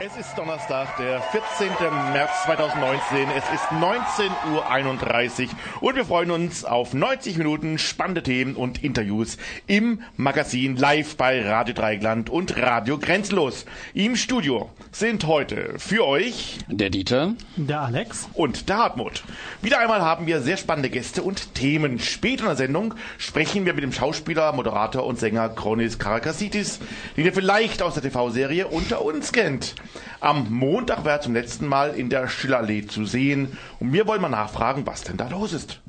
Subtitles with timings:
[0.00, 1.70] Es ist Donnerstag, der 14.
[2.12, 3.26] März 2019.
[3.36, 9.38] Es ist 19.31 Uhr und wir freuen uns auf 90 Minuten spannende Themen und Interviews
[9.66, 13.66] im Magazin live bei Radio Dreigland und Radio Grenzlos.
[13.92, 19.24] Im Studio sind heute für euch der Dieter, der Alex und der Hartmut.
[19.62, 21.98] Wieder einmal haben wir sehr spannende Gäste und Themen.
[21.98, 26.78] Später in der Sendung sprechen wir mit dem Schauspieler, Moderator und Sänger Kronis Karakasitis,
[27.16, 29.74] den ihr vielleicht aus der TV-Serie Unter uns kennt.
[30.20, 34.20] Am Montag war er zum letzten Mal in der Schillerallee zu sehen und wir wollen
[34.20, 35.80] mal nachfragen, was denn da los ist.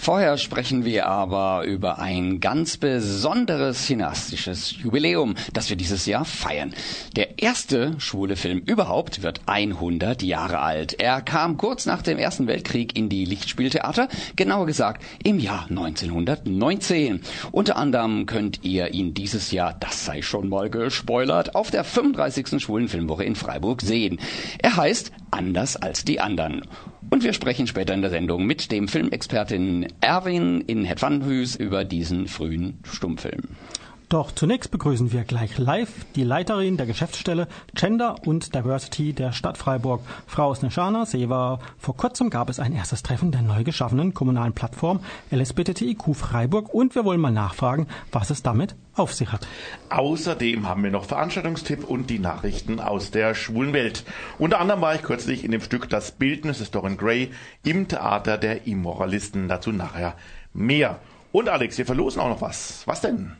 [0.00, 6.72] Vorher sprechen wir aber über ein ganz besonderes cineastisches Jubiläum, das wir dieses Jahr feiern.
[7.16, 10.94] Der erste schwule Film überhaupt wird 100 Jahre alt.
[10.94, 17.20] Er kam kurz nach dem Ersten Weltkrieg in die Lichtspieltheater, genauer gesagt im Jahr 1919.
[17.50, 22.62] Unter anderem könnt ihr ihn dieses Jahr, das sei schon mal gespoilert, auf der 35.
[22.62, 24.18] Schwulen Filmwoche in Freiburg sehen.
[24.58, 26.62] Er heißt Anders als die anderen.
[27.10, 32.28] Und wir sprechen später in der Sendung mit dem Filmexpertin Erwin in Hetvanhüs über diesen
[32.28, 33.42] frühen Stummfilm.
[34.08, 39.58] Doch zunächst begrüßen wir gleich live die Leiterin der Geschäftsstelle Gender und Diversity der Stadt
[39.58, 41.58] Freiburg, Frau Snejana Seva.
[41.76, 46.94] Vor kurzem gab es ein erstes Treffen der neu geschaffenen kommunalen Plattform LSBTIQ Freiburg und
[46.94, 49.46] wir wollen mal nachfragen, was es damit auf sich hat.
[49.90, 54.04] Außerdem haben wir noch Veranstaltungstipp und die Nachrichten aus der schwulen Welt.
[54.38, 57.30] Unter anderem war ich kürzlich in dem Stück Das Bildnis des Dorian Gray
[57.62, 59.48] im Theater der Immoralisten.
[59.48, 60.14] Dazu nachher
[60.54, 60.98] mehr.
[61.30, 62.84] Und Alex, wir verlosen auch noch was.
[62.86, 63.36] Was denn?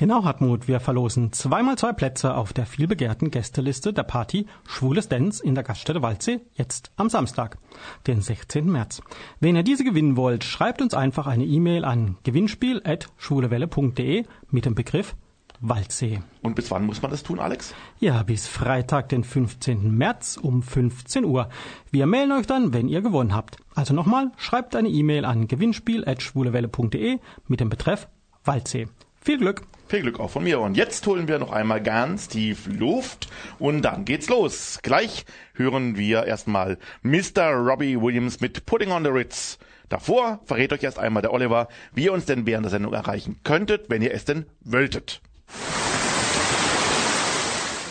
[0.00, 5.44] Genau, Hartmut, wir verlosen zweimal zwei Plätze auf der vielbegehrten Gästeliste der Party Schwules Dance
[5.44, 7.58] in der Gaststätte Waldsee, jetzt am Samstag,
[8.06, 8.64] den 16.
[8.64, 9.02] März.
[9.40, 15.14] Wenn ihr diese gewinnen wollt, schreibt uns einfach eine E-Mail an gewinnspiel.schwulewelle.de mit dem Begriff
[15.60, 16.20] Waldsee.
[16.40, 17.74] Und bis wann muss man das tun, Alex?
[17.98, 19.94] Ja, bis Freitag, den 15.
[19.94, 21.50] März um 15 Uhr.
[21.90, 23.58] Wir mailen euch dann, wenn ihr gewonnen habt.
[23.74, 27.18] Also nochmal, schreibt eine E-Mail an gewinnspiel.schwulewelle.de
[27.48, 28.08] mit dem Betreff
[28.44, 28.88] Waldsee.
[29.22, 29.62] Viel Glück!
[29.88, 30.60] Viel Glück auch von mir.
[30.60, 34.78] Und jetzt holen wir noch einmal ganz tief Luft und dann geht's los.
[34.82, 37.50] Gleich hören wir erstmal Mr.
[37.52, 39.58] Robbie Williams mit Putting on the Ritz.
[39.88, 43.40] Davor verrät euch erst einmal der Oliver, wie ihr uns denn während der Sendung erreichen
[43.42, 45.20] könntet, wenn ihr es denn wolltet.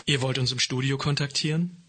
[0.06, 1.89] Ihr wollt uns im Studio kontaktieren?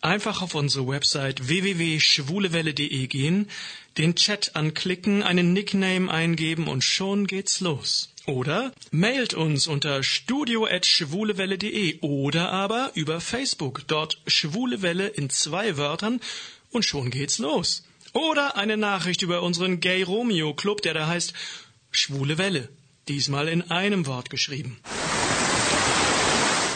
[0.00, 3.50] Einfach auf unsere Website www.schwulewelle.de gehen,
[3.96, 8.10] den Chat anklicken, einen Nickname eingeben und schon geht's los.
[8.26, 16.20] Oder mailt uns unter studio.schwulewelle.de oder aber über Facebook, dort Schwulewelle in zwei Wörtern
[16.70, 17.84] und schon geht's los.
[18.12, 21.32] Oder eine Nachricht über unseren Gay Romeo Club, der da heißt
[21.90, 22.68] Schwule Welle.
[23.08, 24.78] Diesmal in einem Wort geschrieben.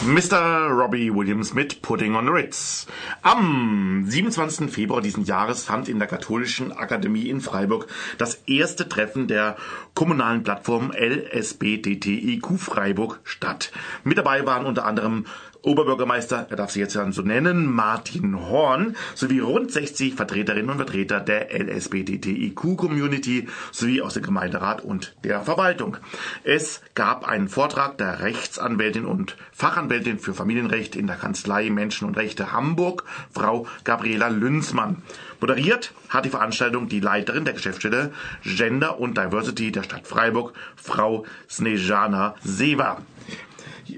[0.05, 0.67] Mr.
[0.69, 2.87] Robbie Williams mit Putting on the Ritz.
[3.21, 4.69] Am 27.
[4.69, 7.87] Februar diesen Jahres fand in der Katholischen Akademie in Freiburg
[8.17, 9.55] das erste Treffen der
[9.93, 13.71] kommunalen Plattform LSBTTIQ Freiburg statt.
[14.03, 15.25] Mit dabei waren unter anderem
[15.63, 21.21] Oberbürgermeister, er darf sich jetzt so nennen, Martin Horn, sowie rund 60 Vertreterinnen und Vertreter
[21.21, 25.95] der LSBTTIQ-Community sowie aus dem Gemeinderat und der Verwaltung.
[26.43, 32.17] Es gab einen Vortrag der Rechtsanwältin und Fachanwältin für Familienrecht in der Kanzlei Menschen und
[32.17, 35.01] Rechte Hamburg, Frau Gabriela Lünzmann.
[35.39, 38.11] Moderiert hat die Veranstaltung die Leiterin der Geschäftsstelle
[38.43, 43.01] Gender und Diversity der Stadt Freiburg, Frau Snejana Seva.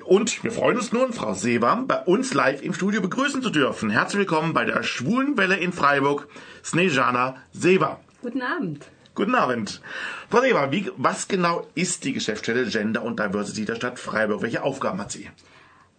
[0.03, 3.89] Und wir freuen uns nun, Frau Sebam, bei uns live im Studio begrüßen zu dürfen.
[3.89, 6.27] Herzlich willkommen bei der Schwulenwelle in Freiburg,
[6.63, 7.99] Snejana Seva.
[8.21, 8.85] Guten Abend.
[9.13, 9.81] Guten Abend.
[10.29, 14.41] Frau Seva, wie, was genau ist die Geschäftsstelle Gender und Diversity der Stadt Freiburg?
[14.41, 15.29] Welche Aufgaben hat sie?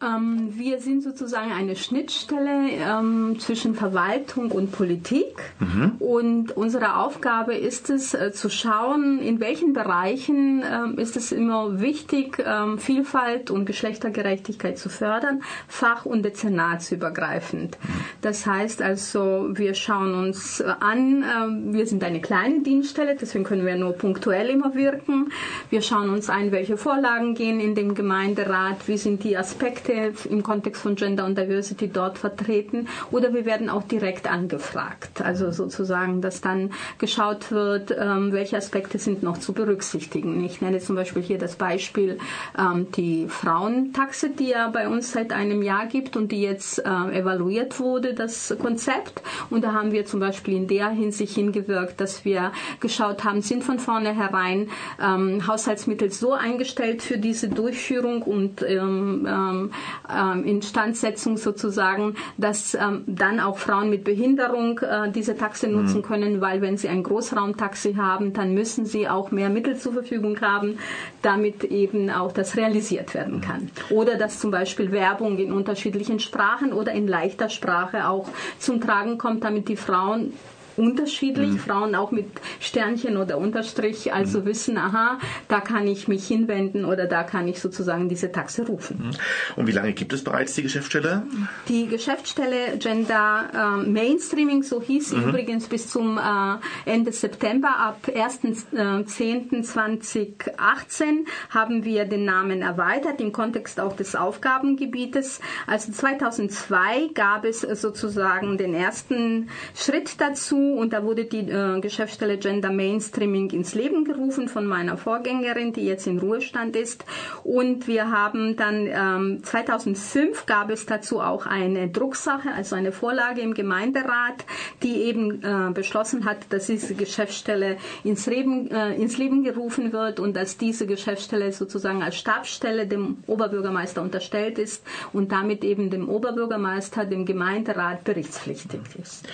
[0.03, 5.37] Ähm, wir sind sozusagen eine Schnittstelle ähm, zwischen Verwaltung und Politik.
[5.59, 5.93] Mhm.
[6.01, 11.81] Und unsere Aufgabe ist es, äh, zu schauen, in welchen Bereichen ähm, ist es immer
[11.81, 17.79] wichtig, ähm, Vielfalt und Geschlechtergerechtigkeit zu fördern, fach- und dezernatsübergreifend.
[17.83, 17.89] Mhm.
[18.21, 23.45] Das heißt also, wir schauen uns äh, an, äh, wir sind eine kleine Dienststelle, deswegen
[23.45, 25.33] können wir nur punktuell immer wirken.
[25.71, 30.29] Wir schauen uns an, welche Vorlagen gehen in dem Gemeinderat, wie sind die Aspekte, Aspekte
[30.29, 35.23] im Kontext von Gender und Diversity dort vertreten oder wir werden auch direkt angefragt.
[35.23, 40.45] Also sozusagen, dass dann geschaut wird, ähm, welche Aspekte sind noch zu berücksichtigen.
[40.45, 42.19] Ich nenne zum Beispiel hier das Beispiel
[42.59, 47.19] ähm, die Frauentaxe, die ja bei uns seit einem Jahr gibt und die jetzt äh,
[47.19, 49.23] evaluiert wurde, das Konzept.
[49.51, 53.65] Und da haben wir zum Beispiel in der Hinsicht hingewirkt, dass wir geschaut haben, sind
[53.65, 54.69] von vornherein
[55.03, 59.71] ähm, Haushaltsmittel so eingestellt für diese Durchführung und ähm, ähm,
[60.15, 66.03] ähm, Instandsetzung sozusagen, dass ähm, dann auch Frauen mit Behinderung äh, diese Taxi nutzen mhm.
[66.03, 70.41] können, weil wenn sie ein Großraumtaxi haben, dann müssen sie auch mehr Mittel zur Verfügung
[70.41, 70.79] haben,
[71.23, 73.71] damit eben auch das realisiert werden kann.
[73.91, 78.29] Oder dass zum Beispiel Werbung in unterschiedlichen Sprachen oder in leichter Sprache auch
[78.59, 80.33] zum Tragen kommt, damit die Frauen
[80.77, 81.51] unterschiedlich.
[81.51, 81.59] Mhm.
[81.59, 82.27] Frauen auch mit
[82.61, 84.47] Sternchen oder Unterstrich, also mhm.
[84.47, 85.19] wissen, aha,
[85.49, 88.99] da kann ich mich hinwenden oder da kann ich sozusagen diese Taxe rufen.
[88.99, 89.11] Mhm.
[89.57, 91.25] Und wie lange gibt es bereits die Geschäftsstelle?
[91.69, 95.29] Die Geschäftsstelle Gender äh, Mainstreaming, so hieß sie mhm.
[95.29, 97.77] übrigens bis zum äh, Ende September.
[97.77, 105.41] Ab 1.10.2018 äh, haben wir den Namen erweitert im Kontext auch des Aufgabengebietes.
[105.67, 112.39] Also 2002 gab es sozusagen den ersten Schritt dazu und da wurde die äh, Geschäftsstelle
[112.39, 117.05] Gender Mainstreaming ins Leben gerufen von meiner Vorgängerin, die jetzt in Ruhestand ist.
[117.45, 123.41] Und wir haben dann ähm, 2005 gab es dazu auch eine Drucksache, also eine Vorlage
[123.41, 124.45] im Gemeinderat,
[124.83, 130.21] die eben äh, beschlossen hat, dass diese Geschäftsstelle ins Leben, äh, ins Leben gerufen wird
[130.21, 136.09] und dass diese Geschäftsstelle sozusagen als Stabsstelle dem Oberbürgermeister unterstellt ist und damit eben dem
[136.09, 139.27] Oberbürgermeister, dem Gemeinderat berichtspflichtig ist.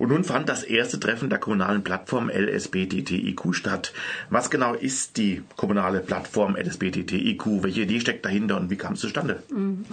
[0.00, 3.92] Und nun fand das erste Treffen der kommunalen Plattform LSBTTIQ statt.
[4.30, 7.62] Was genau ist die kommunale Plattform LSBTTIQ?
[7.62, 9.42] Welche Idee steckt dahinter und wie kam es zustande?
[9.50, 9.84] Mhm.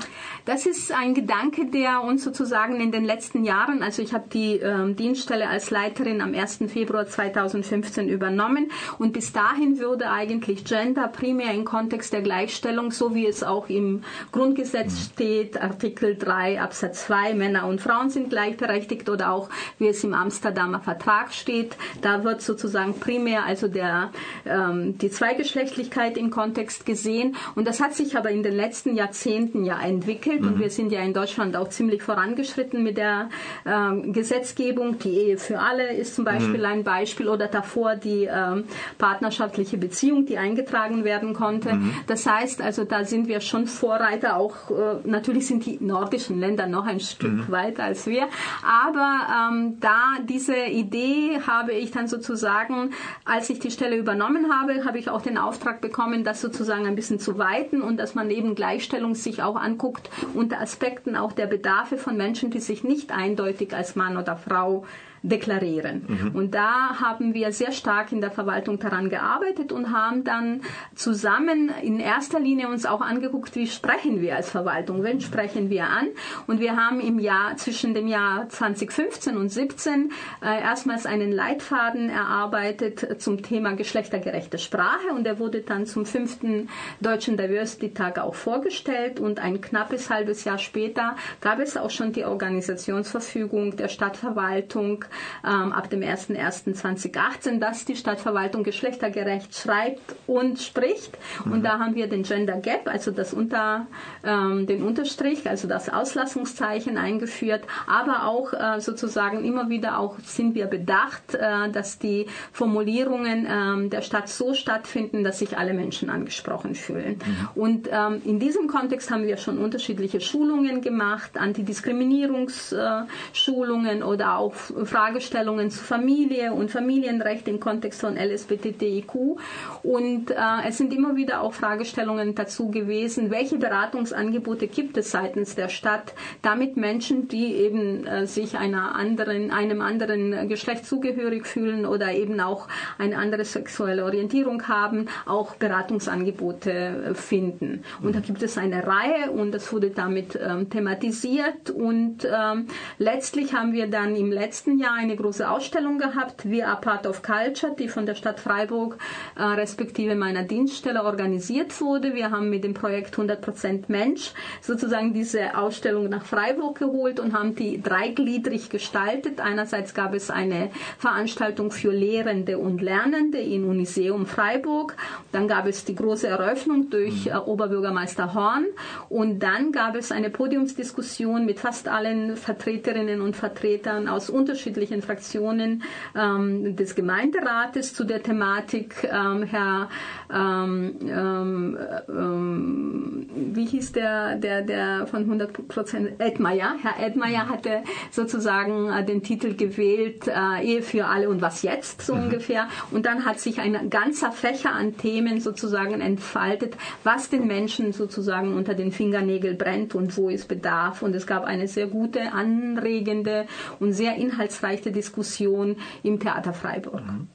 [0.45, 4.53] Das ist ein Gedanke, der uns sozusagen in den letzten Jahren, also ich habe die
[4.53, 6.59] ähm, Dienststelle als Leiterin am 1.
[6.69, 13.13] Februar 2015 übernommen und bis dahin würde eigentlich Gender primär im Kontext der Gleichstellung, so
[13.13, 15.11] wie es auch im Grundgesetz mhm.
[15.13, 19.49] steht, Artikel 3 Absatz 2, Männer und Frauen sind gleichberechtigt oder auch
[19.79, 21.75] wie es es im Amsterdamer Vertrag steht.
[22.01, 24.11] Da wird sozusagen primär also der,
[24.45, 27.35] ähm, die Zweigeschlechtlichkeit im Kontext gesehen.
[27.55, 30.41] Und das hat sich aber in den letzten Jahrzehnten ja entwickelt.
[30.41, 30.47] Mhm.
[30.47, 33.29] Und wir sind ja in Deutschland auch ziemlich vorangeschritten mit der
[33.65, 34.99] ähm, Gesetzgebung.
[34.99, 36.65] Die Ehe für alle ist zum Beispiel mhm.
[36.65, 38.65] ein Beispiel oder davor die ähm,
[38.97, 41.73] partnerschaftliche Beziehung, die eingetragen werden konnte.
[41.73, 41.93] Mhm.
[42.07, 44.37] Das heißt also, da sind wir schon Vorreiter.
[44.37, 47.51] Auch äh, natürlich sind die nordischen Länder noch ein Stück mhm.
[47.51, 48.27] weiter als wir.
[48.63, 52.91] Aber ähm, da diese Idee habe ich dann sozusagen,
[53.23, 56.95] als ich die Stelle übernommen habe, habe ich auch den Auftrag bekommen, das sozusagen ein
[56.95, 61.47] bisschen zu weiten und dass man eben Gleichstellung sich auch anguckt unter Aspekten auch der
[61.47, 64.83] Bedarfe von Menschen, die sich nicht eindeutig als Mann oder Frau
[65.27, 66.05] deklarieren.
[66.07, 66.31] Mhm.
[66.35, 70.61] Und da haben wir sehr stark in der Verwaltung daran gearbeitet und haben dann
[70.95, 75.85] zusammen in erster Linie uns auch angeguckt, wie sprechen wir als Verwaltung, wen sprechen wir
[75.85, 76.07] an.
[76.47, 82.09] Und wir haben im Jahr zwischen dem Jahr 2015 und 17 äh, erstmals einen Leitfaden
[82.09, 86.69] erarbeitet zum Thema geschlechtergerechte Sprache und der wurde dann zum fünften
[87.01, 92.13] Deutschen Diversity Tag auch vorgestellt und ein knappes halbes Jahr später gab es auch schon
[92.13, 95.05] die Organisationsverfügung der Stadtverwaltung
[95.45, 101.17] ähm, ab dem 01.01.2018, dass die Stadtverwaltung geschlechtergerecht schreibt und spricht.
[101.45, 101.51] Mhm.
[101.51, 103.87] Und da haben wir den Gender Gap, also das unter,
[104.23, 110.55] ähm, den Unterstrich, also das Auslassungszeichen eingeführt, aber auch äh, sozusagen immer wieder auch sind
[110.55, 116.09] wir bedacht, äh, dass die Formulierungen ähm, der Stadt so stattfinden, dass sich alle Menschen
[116.09, 117.19] angesprochen fühlen.
[117.25, 117.49] Mhm.
[117.55, 124.53] Und ähm, in diesem Kontext haben wir schon unterschiedliche Schulungen gemacht, Antidiskriminierungsschulungen äh, oder auch
[124.97, 129.37] Fragestellungen zu Familie und Familienrecht im Kontext von LSBTTIQ.
[129.83, 130.35] Und äh,
[130.67, 136.15] es sind immer wieder auch Fragestellungen dazu gewesen, welche Beratungsangebote gibt es seitens der Stadt,
[136.41, 142.39] damit Menschen, die eben äh, sich einer anderen, einem anderen Geschlecht zugehörig fühlen oder eben
[142.39, 147.83] auch eine andere sexuelle Orientierung haben, auch Beratungsangebote äh, finden.
[148.01, 152.65] Und da gibt es eine Reihe und das wurde damit ähm, thematisiert und ähm,
[152.97, 157.07] letztlich haben wir dann im letzten Jahr Jahr eine große Ausstellung gehabt, We Are Part
[157.07, 158.97] of Culture, die von der Stadt Freiburg
[159.35, 162.15] äh, respektive meiner Dienststelle organisiert wurde.
[162.15, 167.53] Wir haben mit dem Projekt 100% Mensch sozusagen diese Ausstellung nach Freiburg geholt und haben
[167.55, 169.41] die dreigliedrig gestaltet.
[169.41, 174.95] Einerseits gab es eine Veranstaltung für Lehrende und Lernende in Uniseum Freiburg.
[175.33, 177.31] Dann gab es die große Eröffnung durch mhm.
[177.31, 178.65] äh, Oberbürgermeister Horn
[179.09, 185.01] und dann gab es eine Podiumsdiskussion mit fast allen Vertreterinnen und Vertretern aus unterschiedlichen unterschiedlichen
[185.01, 185.83] Fraktionen
[186.15, 189.03] ähm, des Gemeinderates zu der Thematik.
[189.03, 189.89] Ähm, Herr,
[190.31, 191.77] ähm, ähm,
[192.09, 196.75] ähm wie hieß der, der, der von 100 Prozent, Edmeier.
[196.81, 202.01] Herr Edmeier hatte sozusagen äh, den Titel gewählt, äh, Ehe für alle und was jetzt,
[202.01, 202.23] so mhm.
[202.23, 202.67] ungefähr.
[202.91, 208.53] Und dann hat sich ein ganzer Fächer an Themen sozusagen entfaltet, was den Menschen sozusagen
[208.55, 211.01] unter den Fingernägeln brennt und wo es bedarf.
[211.01, 213.45] Und es gab eine sehr gute, anregende
[213.79, 217.05] und sehr inhaltsreiche Diskussion im Theater Freiburg.
[217.05, 217.27] Mhm.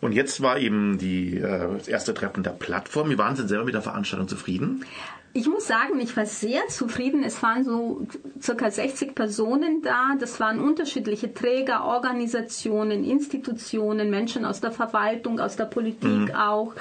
[0.00, 3.10] Und jetzt war eben die, äh, das erste Treffen der Plattform.
[3.10, 4.84] Wie waren Sie selber mit der Veranstaltung zufrieden?
[5.34, 7.22] Ich muss sagen, ich war sehr zufrieden.
[7.22, 8.06] Es waren so
[8.40, 10.14] circa 60 Personen da.
[10.18, 16.34] Das waren unterschiedliche Träger, Organisationen, Institutionen, Menschen aus der Verwaltung, aus der Politik mhm.
[16.34, 16.72] auch.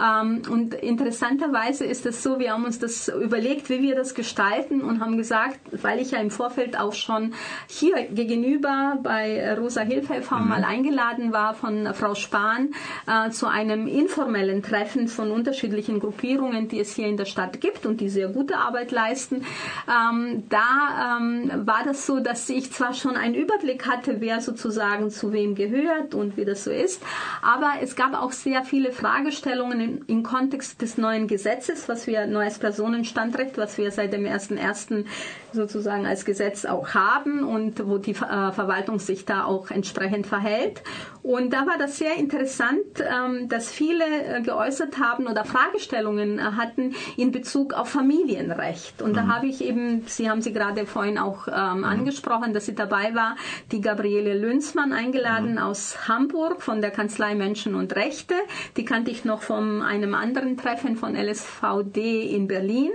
[0.00, 4.80] Ähm, und interessanterweise ist es so, wir haben uns das überlegt, wie wir das gestalten
[4.80, 7.34] und haben gesagt, weil ich ja im Vorfeld auch schon
[7.66, 10.48] hier gegenüber bei Rosa Hilfe mhm.
[10.48, 12.74] mal eingeladen war von Frau Spahn
[13.06, 17.86] äh, zu einem informellen Treffen von unterschiedlichen Gruppierungen, die es hier in der Stadt gibt
[17.88, 19.44] und die sehr gute Arbeit leisten.
[19.88, 25.10] Ähm, da ähm, war das so, dass ich zwar schon einen Überblick hatte, wer sozusagen
[25.10, 27.02] zu wem gehört und wie das so ist,
[27.42, 32.26] aber es gab auch sehr viele Fragestellungen im, im Kontext des neuen Gesetzes, was wir
[32.26, 35.04] neues Personenstandrecht, was wir seit dem 1.1.
[35.52, 40.82] sozusagen als Gesetz auch haben und wo die äh, Verwaltung sich da auch entsprechend verhält.
[41.28, 46.42] Und da war das sehr interessant, ähm, dass viele äh, geäußert haben oder Fragestellungen äh,
[46.42, 49.02] hatten in Bezug auf Familienrecht.
[49.02, 49.14] Und mhm.
[49.14, 51.84] da habe ich eben, Sie haben sie gerade vorhin auch ähm, mhm.
[51.84, 53.36] angesprochen, dass sie dabei war,
[53.72, 55.58] die Gabriele Lünzmann eingeladen mhm.
[55.58, 58.34] aus Hamburg von der Kanzlei Menschen und Rechte.
[58.78, 62.92] Die kannte ich noch von einem anderen Treffen von LSVD in Berlin.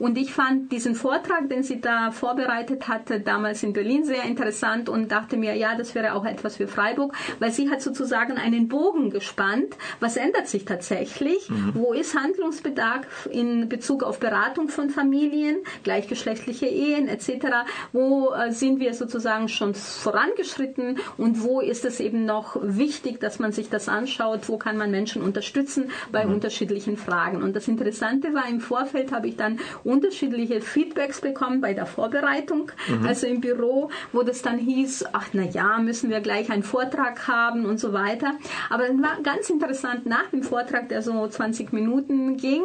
[0.00, 4.88] Und ich fand diesen Vortrag, den sie da vorbereitet hatte, damals in Berlin sehr interessant
[4.88, 8.68] und dachte mir, ja, das wäre auch etwas für Freiburg, weil sie hat sozusagen einen
[8.68, 9.76] Bogen gespannt.
[10.00, 11.48] Was ändert sich tatsächlich?
[11.50, 11.72] Mhm.
[11.74, 17.46] Wo ist Handlungsbedarf in Bezug auf Beratung von Familien, gleichgeschlechtliche Ehen etc.?
[17.92, 23.38] Wo äh, sind wir sozusagen schon vorangeschritten und wo ist es eben noch wichtig, dass
[23.38, 24.48] man sich das anschaut?
[24.48, 26.34] Wo kann man Menschen unterstützen bei mhm.
[26.34, 27.42] unterschiedlichen Fragen?
[27.42, 32.70] Und das Interessante war, im Vorfeld habe ich dann unterschiedliche Feedbacks bekommen bei der Vorbereitung,
[32.88, 33.06] mhm.
[33.06, 37.28] also im Büro, wo das dann hieß, ach na ja, müssen wir gleich einen Vortrag
[37.28, 38.34] haben und so weiter.
[38.68, 42.64] Aber dann war ganz interessant nach dem Vortrag, der so 20 Minuten ging,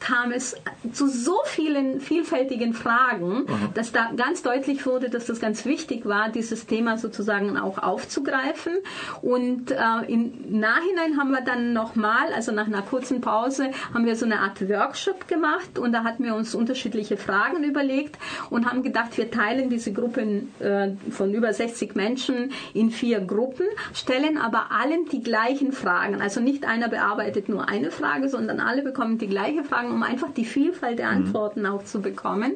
[0.00, 0.56] kam es
[0.92, 3.68] zu so vielen vielfältigen Fragen, mhm.
[3.74, 8.72] dass da ganz deutlich wurde, dass das ganz wichtig war, dieses Thema sozusagen auch aufzugreifen.
[9.20, 9.76] Und äh,
[10.08, 14.40] im Nachhinein haben wir dann nochmal, also nach einer kurzen Pause, haben wir so eine
[14.40, 19.30] Art Workshop gemacht und da hatten wir uns unterschiedliche Fragen überlegt und haben gedacht, wir
[19.30, 25.22] teilen diese Gruppen äh, von über 60 Menschen in vier Gruppen, stellen aber allen die
[25.22, 26.22] gleichen Fragen.
[26.22, 30.30] Also nicht einer bearbeitet nur eine Frage, sondern alle bekommen die gleiche Frage um einfach
[30.30, 31.26] die Vielfalt der mhm.
[31.26, 31.66] Antworten mhm.
[31.66, 32.54] auch zu bekommen.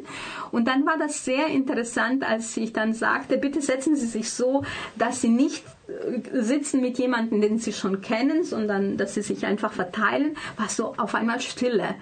[0.51, 4.65] Und dann war das sehr interessant, als ich dann sagte, bitte setzen Sie sich so,
[4.97, 9.47] dass Sie nicht äh, sitzen mit jemandem, den Sie schon kennen, sondern dass Sie sich
[9.47, 11.95] einfach verteilen, war so auf einmal Stille.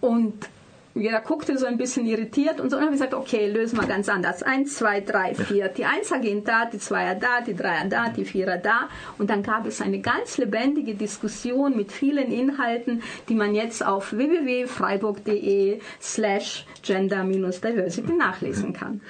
[0.00, 0.48] Und
[0.94, 2.76] jeder guckte so ein bisschen irritiert und so.
[2.76, 4.42] Und dann habe ich gesagt, okay, lösen wir ganz anders.
[4.42, 5.68] Eins, zwei, drei, vier.
[5.68, 8.88] Die Einser gehen da, die Zweier da, die Dreier da, die Vierer da.
[9.18, 14.12] Und dann gab es eine ganz lebendige Diskussion mit vielen Inhalten, die man jetzt auf
[14.12, 19.00] www.freiburg.de slash gender-diversity nachlesen kann.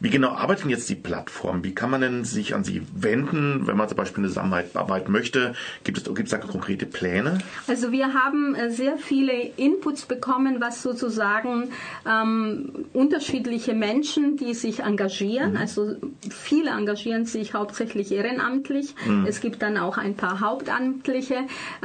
[0.00, 1.64] Wie genau arbeitet jetzt die Plattform?
[1.64, 5.54] Wie kann man denn sich an sie wenden, wenn man zum Beispiel eine Zusammenarbeit möchte?
[5.84, 7.38] Gibt es, gibt es da konkrete Pläne?
[7.68, 11.70] Also wir haben äh, sehr viele Inputs bekommen, was sozusagen sagen,
[12.04, 15.52] ähm, unterschiedliche Menschen, die sich engagieren.
[15.52, 15.56] Mhm.
[15.56, 15.94] Also
[16.30, 18.94] viele engagieren sich hauptsächlich ehrenamtlich.
[19.06, 19.24] Mhm.
[19.28, 21.36] Es gibt dann auch ein paar Hauptamtliche,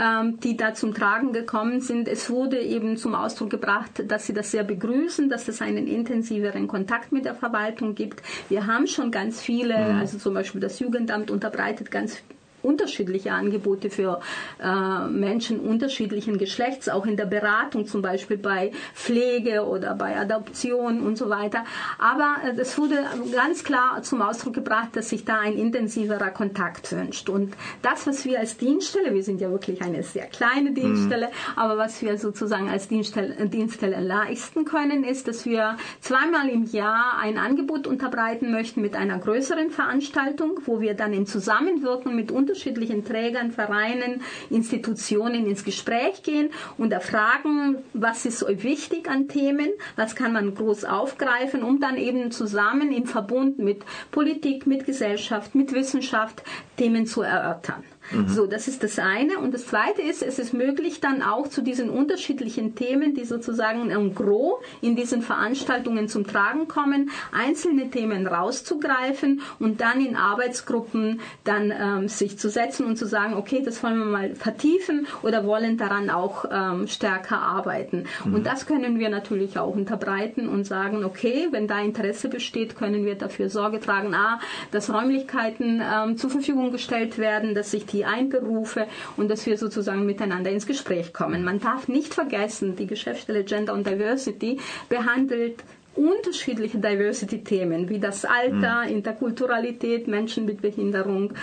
[0.03, 2.07] ähm, die da zum Tragen gekommen sind.
[2.07, 6.67] Es wurde eben zum Ausdruck gebracht, dass sie das sehr begrüßen, dass es einen intensiveren
[6.67, 8.23] Kontakt mit der Verwaltung gibt.
[8.49, 9.99] Wir haben schon ganz viele, mhm.
[9.99, 12.23] also zum Beispiel das Jugendamt unterbreitet ganz
[12.67, 14.19] unterschiedliche Angebote für
[14.61, 21.01] äh, Menschen unterschiedlichen Geschlechts, auch in der Beratung, zum Beispiel bei Pflege oder bei Adoption
[21.01, 21.63] und so weiter.
[21.97, 22.97] Aber äh, es wurde
[23.33, 27.29] ganz klar zum Ausdruck gebracht, dass sich da ein intensiverer Kontakt wünscht.
[27.29, 31.31] Und das, was wir als Dienststelle, wir sind ja wirklich eine sehr kleine Dienststelle, mhm.
[31.55, 37.17] aber was wir sozusagen als Dienststelle, Dienststelle leisten können, ist, dass wir zweimal im Jahr
[37.19, 42.56] ein Angebot unterbreiten möchten mit einer größeren Veranstaltung, wo wir dann in Zusammenwirkung mit unterschiedlichen
[42.57, 49.69] unterschiedlichen Trägern, Vereinen, Institutionen ins Gespräch gehen und erfragen, was ist euch wichtig an Themen,
[49.95, 55.53] was kann man groß aufgreifen, um dann eben zusammen im Verbund mit Politik, mit Gesellschaft,
[55.53, 56.43] mit Wissenschaft
[56.77, 57.83] Themen zu erörtern.
[58.11, 58.27] Mhm.
[58.29, 59.37] So, das ist das eine.
[59.37, 63.89] Und das zweite ist, es ist möglich dann auch zu diesen unterschiedlichen Themen, die sozusagen
[63.89, 71.19] en gros in diesen Veranstaltungen zum Tragen kommen, einzelne Themen rauszugreifen und dann in Arbeitsgruppen
[71.43, 75.45] dann ähm, sich zu setzen und zu sagen, okay, das wollen wir mal vertiefen oder
[75.45, 78.05] wollen daran auch ähm, stärker arbeiten.
[78.23, 78.35] Mhm.
[78.35, 83.03] Und das können wir natürlich auch unterbreiten und sagen, okay, wenn da Interesse besteht, können
[83.03, 84.39] wir dafür Sorge tragen, a,
[84.71, 88.85] dass Räumlichkeiten ähm, zur Verfügung gestellt werden, dass sich die die einberufe
[89.17, 91.43] und dass wir sozusagen miteinander ins Gespräch kommen.
[91.43, 95.63] Man darf nicht vergessen, die Geschäftsstelle Gender und Diversity behandelt
[95.95, 98.97] unterschiedliche Diversity-Themen wie das Alter, mhm.
[98.97, 101.33] Interkulturalität, Menschen mit Behinderung,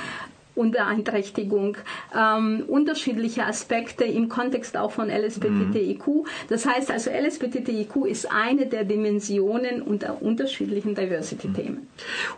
[0.55, 1.77] und Beeinträchtigung,
[2.17, 6.07] ähm, unterschiedliche Aspekte im Kontext auch von LSBTTIQ.
[6.07, 6.27] Mhm.
[6.49, 11.75] Das heißt also, LSBTTIQ ist eine der Dimensionen unter unterschiedlichen Diversity-Themen.
[11.75, 11.87] Mhm.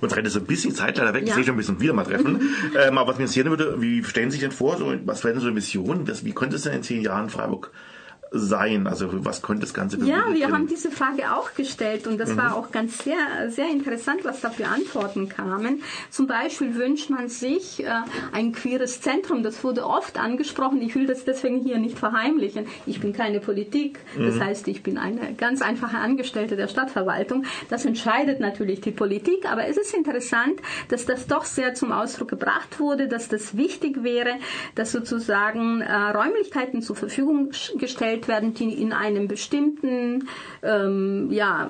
[0.01, 1.29] Uns rennt so ein bisschen Zeit leider weg, ja.
[1.29, 2.41] ich sehe schon, wir müssen wieder mal treffen.
[2.79, 5.41] ähm, aber was mich interessieren würde, wie stellen Sie sich denn vor, so, was werden
[5.41, 7.71] so eine Mission, wie könnte es denn in zehn Jahren Freiburg
[8.39, 8.87] sein?
[8.87, 10.17] Also was könnte das Ganze bewegen?
[10.17, 12.39] Ja, wir haben diese Frage auch gestellt und das mhm.
[12.39, 15.83] war auch ganz sehr, sehr interessant, was da für Antworten kamen.
[16.11, 17.89] Zum Beispiel wünscht man sich äh,
[18.33, 19.43] ein queeres Zentrum.
[19.43, 20.81] Das wurde oft angesprochen.
[20.83, 22.67] Ich will das deswegen hier nicht verheimlichen.
[22.87, 23.99] Ich bin keine Politik.
[24.19, 24.45] Das mhm.
[24.45, 27.45] heißt, ich bin eine ganz einfache Angestellte der Stadtverwaltung.
[27.69, 29.51] Das entscheidet natürlich die Politik.
[29.51, 34.03] Aber es ist interessant, dass das doch sehr zum Ausdruck gebracht wurde, dass das wichtig
[34.03, 34.37] wäre,
[34.75, 40.29] dass sozusagen äh, Räumlichkeiten zur Verfügung gestellt werden, die in einem bestimmten
[40.63, 41.69] ähm, ja,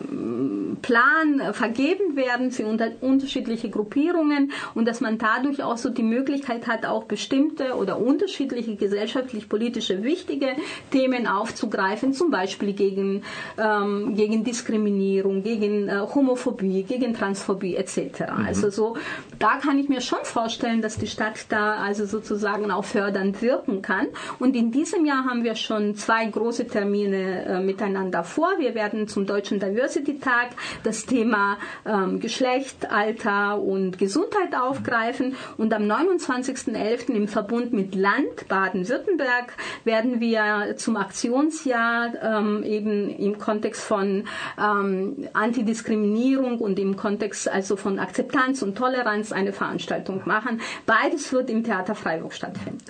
[0.82, 6.66] Plan vergeben werden für unter unterschiedliche Gruppierungen und dass man dadurch auch so die Möglichkeit
[6.66, 10.48] hat, auch bestimmte oder unterschiedliche gesellschaftlich-politische wichtige
[10.90, 13.22] Themen aufzugreifen, zum Beispiel gegen,
[13.58, 18.20] ähm, gegen Diskriminierung, gegen äh, Homophobie, gegen Transphobie etc.
[18.20, 18.46] Mhm.
[18.46, 18.96] Also so,
[19.38, 23.82] da kann ich mir schon vorstellen, dass die Stadt da also sozusagen auch fördernd wirken
[23.82, 24.06] kann.
[24.38, 28.48] Und in diesem Jahr haben wir schon zwei große Termine äh, miteinander vor.
[28.58, 30.50] Wir werden zum Deutschen Diversity Tag
[30.82, 37.14] das Thema ähm, Geschlecht, Alter und Gesundheit aufgreifen und am 29.11.
[37.14, 44.24] im Verbund mit Land Baden-Württemberg werden wir zum Aktionsjahr ähm, eben im Kontext von
[44.60, 50.60] ähm, Antidiskriminierung und im Kontext also von Akzeptanz und Toleranz eine Veranstaltung machen.
[50.84, 52.84] Beides wird im Theater Freiburg stattfinden.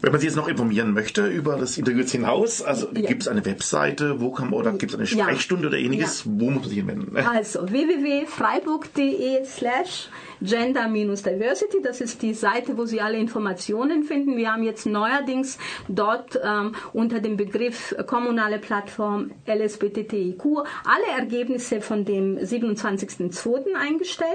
[0.00, 3.06] Wenn man sich jetzt noch informieren möchte über das Interview hinaus, also ja.
[3.06, 5.68] gibt es eine Webseite, wo kann man, oder gibt es eine Sprechstunde ja.
[5.68, 6.30] oder ähnliches, ja.
[6.34, 7.16] wo muss man sich hinwenden?
[7.16, 10.08] Also www.freiburg.de slash
[10.42, 11.82] Gender-Diversity.
[11.82, 14.36] Das ist die Seite, wo Sie alle Informationen finden.
[14.36, 20.44] Wir haben jetzt neuerdings dort ähm, unter dem Begriff kommunale Plattform LSBTTIQ
[20.84, 23.74] alle Ergebnisse von dem 27.02.
[23.74, 24.28] eingestellt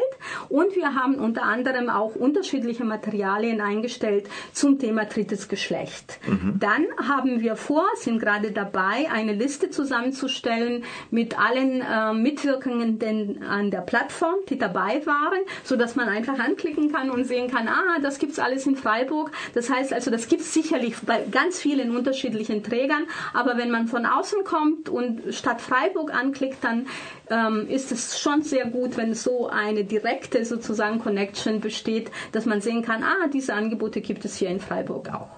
[0.50, 6.20] und wir haben unter anderem auch unterschiedliche Materialien eingestellt zum Thema drittes Geschlecht.
[6.28, 6.60] Mhm.
[6.60, 13.72] Dann haben wir vor, sind gerade dabei, eine Liste zusammenzustellen mit allen äh, Mitwirkenden an
[13.72, 18.20] der Plattform, die dabei waren, sodass man einfach anklicken kann und sehen kann, ah, das
[18.20, 19.32] gibt's alles in Freiburg.
[19.54, 24.06] Das heißt also, das gibt's sicherlich bei ganz vielen unterschiedlichen Trägern, aber wenn man von
[24.06, 26.88] außen kommt und statt Freiburg anklickt, dann
[27.30, 32.62] ähm, ist es schon sehr gut, wenn so eine direkte sozusagen Connection besteht, dass man
[32.62, 35.30] sehen kann, ah, diese Angebote gibt es hier in Freiburg auch.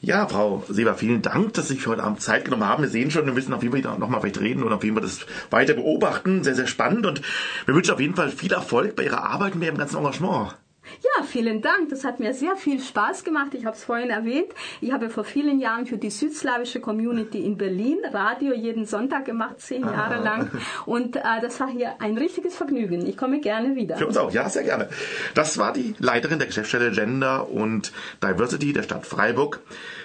[0.00, 2.82] Ja, Frau Seber, vielen Dank, dass Sie sich heute Abend Zeit genommen haben.
[2.82, 5.02] Wir sehen schon, wir müssen auf jeden Fall nochmal vielleicht reden und auf jeden Fall
[5.04, 6.44] das weiter beobachten.
[6.44, 7.22] Sehr, sehr spannend und
[7.64, 10.54] wir wünschen auf jeden Fall viel Erfolg bei Ihrer Arbeit und bei Ihrem ganzen Engagement.
[11.02, 11.88] Ja, vielen Dank.
[11.90, 13.54] Das hat mir sehr viel Spaß gemacht.
[13.54, 14.48] Ich habe es vorhin erwähnt.
[14.80, 19.60] Ich habe vor vielen Jahren für die südslawische Community in Berlin Radio jeden Sonntag gemacht,
[19.60, 19.92] zehn ah.
[19.92, 20.50] Jahre lang.
[20.86, 23.06] Und äh, das war hier ein richtiges Vergnügen.
[23.06, 23.96] Ich komme gerne wieder.
[23.96, 24.88] Für uns auch, ja, sehr gerne.
[25.34, 29.60] Das war die Leiterin der Geschäftsstelle Gender und Diversity der Stadt Freiburg,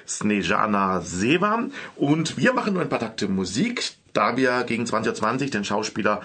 [0.08, 1.66] Snejana Seva.
[1.96, 6.22] Und wir machen nur ein paar Takte Musik, da wir gegen 2020 den Schauspieler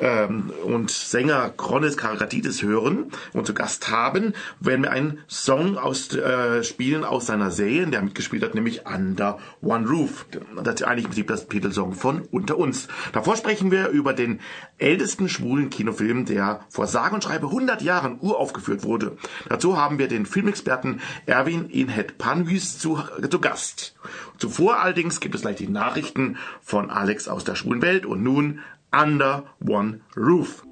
[0.00, 6.14] ähm, und Sänger Kronis Karakatitis hören und zu Gast haben, werden wir einen Song aus,
[6.14, 10.26] äh, spielen aus seiner Serie, in der er mitgespielt hat, nämlich Under One Roof.
[10.62, 12.88] Das ist eigentlich im Prinzip das Titelsong von Unter uns.
[13.12, 14.40] Davor sprechen wir über den
[14.78, 19.16] ältesten schwulen Kinofilm, der vor sage und schreibe 100 Jahren uraufgeführt wurde.
[19.48, 23.94] Dazu haben wir den Filmexperten Erwin Inhet Panhüs zu, äh, zu Gast.
[24.38, 28.60] Zuvor allerdings gibt es gleich die Nachrichten von Alex aus der schwulen Welt und nun
[28.90, 30.64] Under One Roof.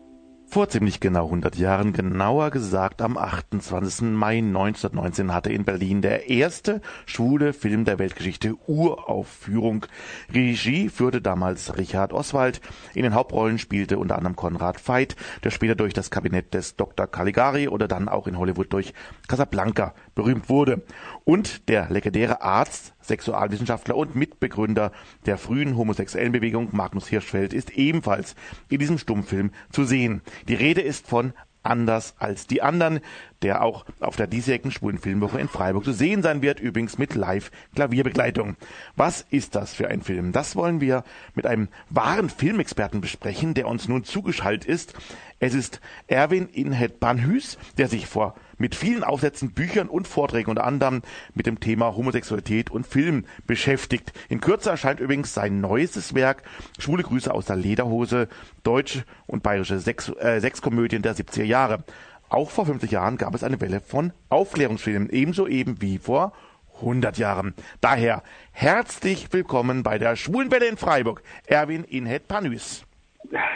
[0.48, 4.02] Vor ziemlich genau 100 Jahren, genauer gesagt am 28.
[4.12, 9.84] Mai 1919, hatte in Berlin der erste schwule Film der Weltgeschichte Uraufführung.
[10.32, 12.60] Regie führte damals Richard Oswald.
[12.94, 17.08] In den Hauptrollen spielte unter anderem Konrad Veit, der später durch das Kabinett des Dr.
[17.08, 18.94] Caligari oder dann auch in Hollywood durch
[19.28, 20.84] Casablanca berühmt wurde.
[21.28, 24.92] Und der legendäre Arzt, Sexualwissenschaftler und Mitbegründer
[25.26, 28.36] der frühen homosexuellen Bewegung Magnus Hirschfeld ist ebenfalls
[28.68, 30.22] in diesem Stummfilm zu sehen.
[30.46, 31.32] Die Rede ist von
[31.64, 33.00] Anders als die anderen,
[33.42, 37.16] der auch auf der diesjährigen Schwulen Filmwoche in Freiburg zu sehen sein wird, übrigens mit
[37.16, 38.56] Live-Klavierbegleitung.
[38.94, 40.30] Was ist das für ein Film?
[40.30, 41.02] Das wollen wir
[41.34, 44.94] mit einem wahren Filmexperten besprechen, der uns nun zugeschaltet ist.
[45.40, 50.64] Es ist Erwin Inhet Banhüs, der sich vor mit vielen Aufsätzen, Büchern und Vorträgen unter
[50.64, 51.02] anderem
[51.34, 54.12] mit dem Thema Homosexualität und Film beschäftigt.
[54.28, 56.42] In Kürze erscheint übrigens sein neuestes Werk
[56.78, 58.28] Schwule Grüße aus der Lederhose,
[58.62, 61.84] deutsche und bayerische Sex, äh, Sexkomödien der 70er Jahre.
[62.28, 66.32] Auch vor 50 Jahren gab es eine Welle von Aufklärungsfilmen, ebenso eben wie vor
[66.80, 67.54] 100 Jahren.
[67.80, 72.85] Daher herzlich willkommen bei der Schwulenwelle in Freiburg, Erwin Inhet Panüs.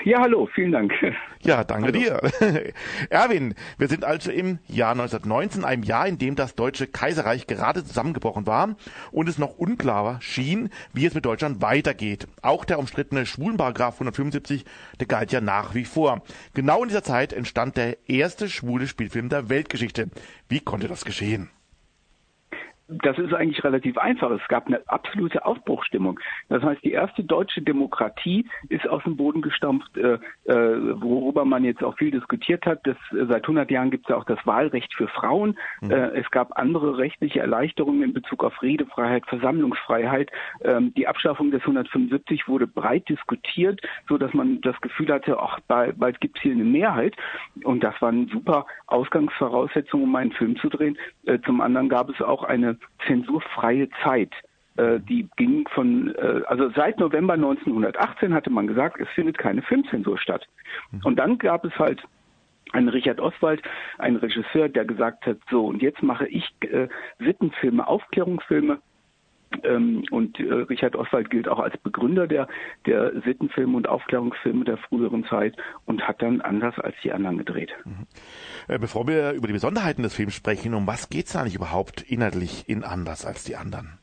[0.04, 0.92] Ja, hallo, vielen Dank.
[1.42, 1.98] Ja, danke hallo.
[1.98, 2.72] dir.
[3.11, 7.85] Erwin, wir sind also im Jahr 1919, einem Jahr, in dem das Deutsche Kaiserreich gerade
[7.85, 8.76] zusammengebrochen war
[9.11, 12.26] und es noch unklar schien, wie es mit Deutschland weitergeht.
[12.42, 14.64] Auch der umstrittene Schwulenparagraf 175,
[14.98, 16.22] der galt ja nach wie vor.
[16.54, 20.09] Genau in dieser Zeit entstand der erste schwule Spielfilm der Weltgeschichte.
[20.48, 21.50] Wie konnte das geschehen?
[22.90, 24.31] Das ist eigentlich relativ einfach.
[24.31, 26.18] Es gab eine absolute Aufbruchstimmung.
[26.48, 31.64] Das heißt, die erste deutsche Demokratie ist aus dem Boden gestampft, äh, äh, worüber man
[31.64, 32.81] jetzt auch viel diskutiert hat.
[32.85, 35.59] Das, äh, seit 100 Jahren gibt es ja auch das Wahlrecht für Frauen.
[35.81, 35.90] Mhm.
[35.90, 40.31] Äh, es gab andere rechtliche Erleichterungen in Bezug auf Redefreiheit, Versammlungsfreiheit.
[40.62, 45.61] Ähm, die Abschaffung des 175 wurde breit diskutiert, so dass man das Gefühl hatte, ach,
[45.68, 47.14] bald, bald gibt es hier eine Mehrheit.
[47.62, 50.98] Und das waren super Ausgangsvoraussetzungen, um einen Film zu drehen.
[51.26, 54.33] Äh, zum anderen gab es auch eine zensurfreie Zeit.
[54.77, 59.62] Äh, die ging von, äh, also seit November 1918 hatte man gesagt, es findet keine
[59.62, 60.47] Filmzensur statt.
[60.90, 61.01] Mhm.
[61.05, 62.03] Und dann gab es halt
[62.73, 63.62] einen Richard Oswald,
[63.99, 66.88] einen Regisseur, der gesagt hat, so und jetzt mache ich äh,
[67.19, 68.79] Sittenfilme, Aufklärungsfilme
[70.10, 72.46] und äh, Richard Oswald gilt auch als Begründer der,
[72.86, 77.70] der Sittenfilme und Aufklärungsfilme der früheren Zeit und hat dann anders als die anderen gedreht.
[77.84, 78.06] Mhm.
[78.68, 82.02] Äh, bevor wir über die Besonderheiten des Films sprechen, um was geht es eigentlich überhaupt
[82.02, 83.98] inhaltlich in anders als die anderen?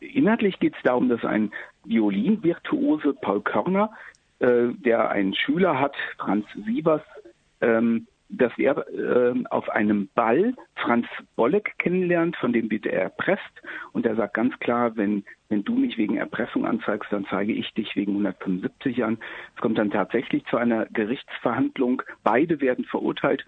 [0.00, 1.52] Inhaltlich geht es darum, dass ein
[1.84, 3.90] Violinvirtuose Paul Körner,
[4.40, 7.02] äh, der einen Schüler hat, Franz Sievers,
[7.60, 11.06] ähm, dass er äh, auf einem Ball Franz
[11.36, 15.74] Bolleck kennenlernt, von dem wird er erpresst und er sagt ganz klar, wenn, wenn du
[15.74, 19.18] mich wegen Erpressung anzeigst, dann zeige ich dich wegen 175 an.
[19.54, 22.02] Es kommt dann tatsächlich zu einer Gerichtsverhandlung.
[22.22, 23.44] Beide werden verurteilt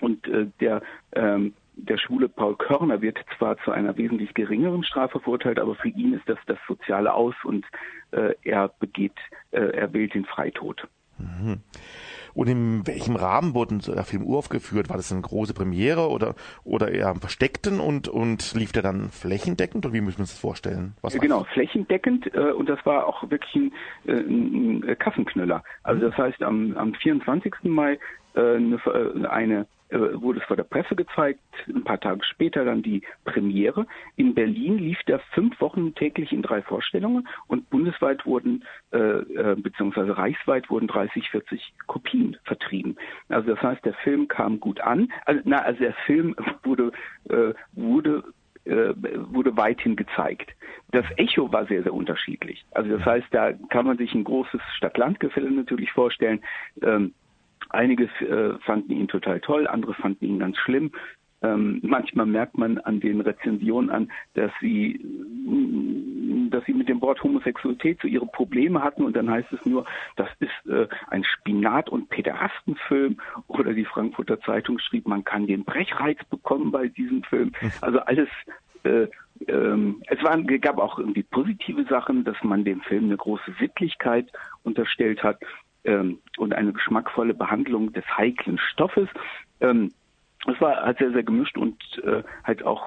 [0.00, 0.82] und äh, der
[1.14, 5.88] ähm, der schwule Paul Körner wird zwar zu einer wesentlich geringeren Strafe verurteilt, aber für
[5.88, 7.64] ihn ist das das soziale Aus und
[8.10, 9.16] äh, er begeht,
[9.52, 10.86] äh, er wählt den Freitod.
[11.18, 11.60] Mhm.
[12.34, 14.88] Und in welchem Rahmen wurde der Film uraufgeführt?
[14.88, 19.10] War das eine große Premiere oder, oder eher am Versteckten und, und lief der dann
[19.10, 19.84] flächendeckend?
[19.84, 20.94] Oder wie müssen wir uns das vorstellen?
[21.02, 23.72] Was genau, flächendeckend äh, und das war auch wirklich ein,
[24.06, 25.62] äh, ein Kassenknüller.
[25.82, 26.10] Also mhm.
[26.10, 27.54] das heißt, am, am 24.
[27.64, 27.98] Mai
[28.34, 32.64] äh, eine, äh, eine äh, wurde es vor der Presse gezeigt, ein paar Tage später
[32.64, 33.86] dann die Premiere.
[34.16, 39.56] In Berlin lief der fünf Wochen täglich in drei Vorstellungen und bundesweit wurden, äh, äh,
[39.56, 42.96] beziehungsweise reichsweit wurden 30, 40 Kopien vertrieben.
[43.28, 45.12] Also das heißt, der Film kam gut an.
[45.26, 46.92] Also, na, also der Film wurde,
[47.28, 48.22] äh, wurde
[48.64, 50.52] äh, wurde weithin gezeigt.
[50.92, 52.64] Das Echo war sehr, sehr unterschiedlich.
[52.70, 56.40] Also das heißt, da kann man sich ein großes Stadt-Land-Gefälle natürlich vorstellen.
[56.80, 57.12] Ähm,
[57.72, 60.92] Einige äh, fanden ihn total toll, andere fanden ihn ganz schlimm.
[61.42, 65.00] Ähm, manchmal merkt man an den Rezensionen an, dass sie,
[66.50, 69.84] dass sie mit dem Wort Homosexualität so ihre Probleme hatten und dann heißt es nur,
[70.14, 73.16] das ist äh, ein Spinat- und Päderastenfilm
[73.48, 77.52] oder die Frankfurter Zeitung schrieb, man kann den Brechreiz bekommen bei diesem Film.
[77.80, 78.28] Also alles
[78.84, 79.08] äh,
[79.48, 84.30] ähm, es waren, gab auch irgendwie positive Sachen, dass man dem Film eine große Sittlichkeit
[84.62, 85.38] unterstellt hat
[85.84, 89.08] ähm, und eine geschmackvolle Behandlung des heiklen Stoffes.
[89.60, 89.92] Ähm,
[90.46, 92.82] es war halt sehr, sehr gemischt und äh, halt auch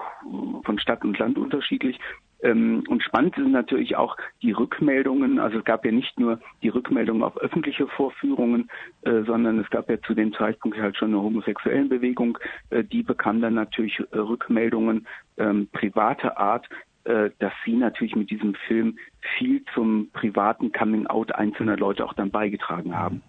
[0.64, 2.00] von Stadt und Land unterschiedlich.
[2.42, 5.40] Ähm, und spannend sind natürlich auch die Rückmeldungen.
[5.40, 8.70] Also es gab ja nicht nur die Rückmeldungen auf öffentliche Vorführungen,
[9.04, 12.38] äh, sondern es gab ja zu dem Zeitpunkt halt schon eine homosexuellen Bewegung.
[12.72, 18.30] Äh, die bekam dann natürlich äh, Rückmeldungen ähm, privater Art, äh, dass sie natürlich mit
[18.32, 18.98] diesem Film
[19.38, 23.22] viel zum privaten Coming-out einzelner Leute auch dann beigetragen haben.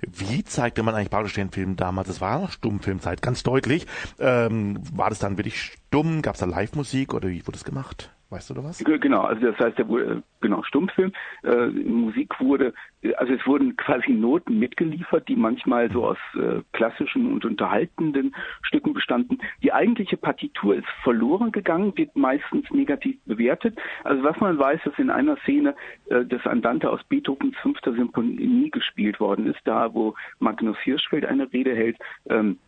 [0.00, 2.08] Wie zeigte man eigentlich praktisch den Film damals?
[2.08, 3.86] Es war noch Stummfilmzeit, ganz deutlich.
[4.18, 6.22] Ähm, war das dann wirklich stumm?
[6.22, 8.10] Gab es da Live-Musik oder wie wurde es gemacht?
[8.30, 8.84] Weißt du da was?
[8.84, 11.12] Genau, also das heißt, der wurde, genau, Stummfilm.
[11.44, 12.74] Äh, Musik wurde,
[13.16, 18.92] also es wurden quasi Noten mitgeliefert, die manchmal so aus äh, klassischen und unterhaltenden Stücken
[18.92, 19.38] bestanden.
[19.62, 23.78] Die eigentliche Partitur ist verloren gegangen, wird meistens negativ bewertet.
[24.04, 25.74] Also was man weiß, dass in einer Szene
[26.10, 31.50] äh, das Andante aus Beethovens fünfter Symphonie gespielt worden ist, da wo Magnus Hirschfeld eine
[31.50, 31.96] Rede hält.
[32.28, 32.58] Ähm,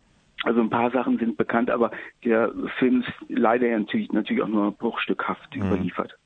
[0.43, 1.91] also ein paar Sachen sind bekannt, aber
[2.23, 5.63] der Film ist leider ja natürlich, natürlich auch nur bruchstückhaft mhm.
[5.63, 6.17] überliefert.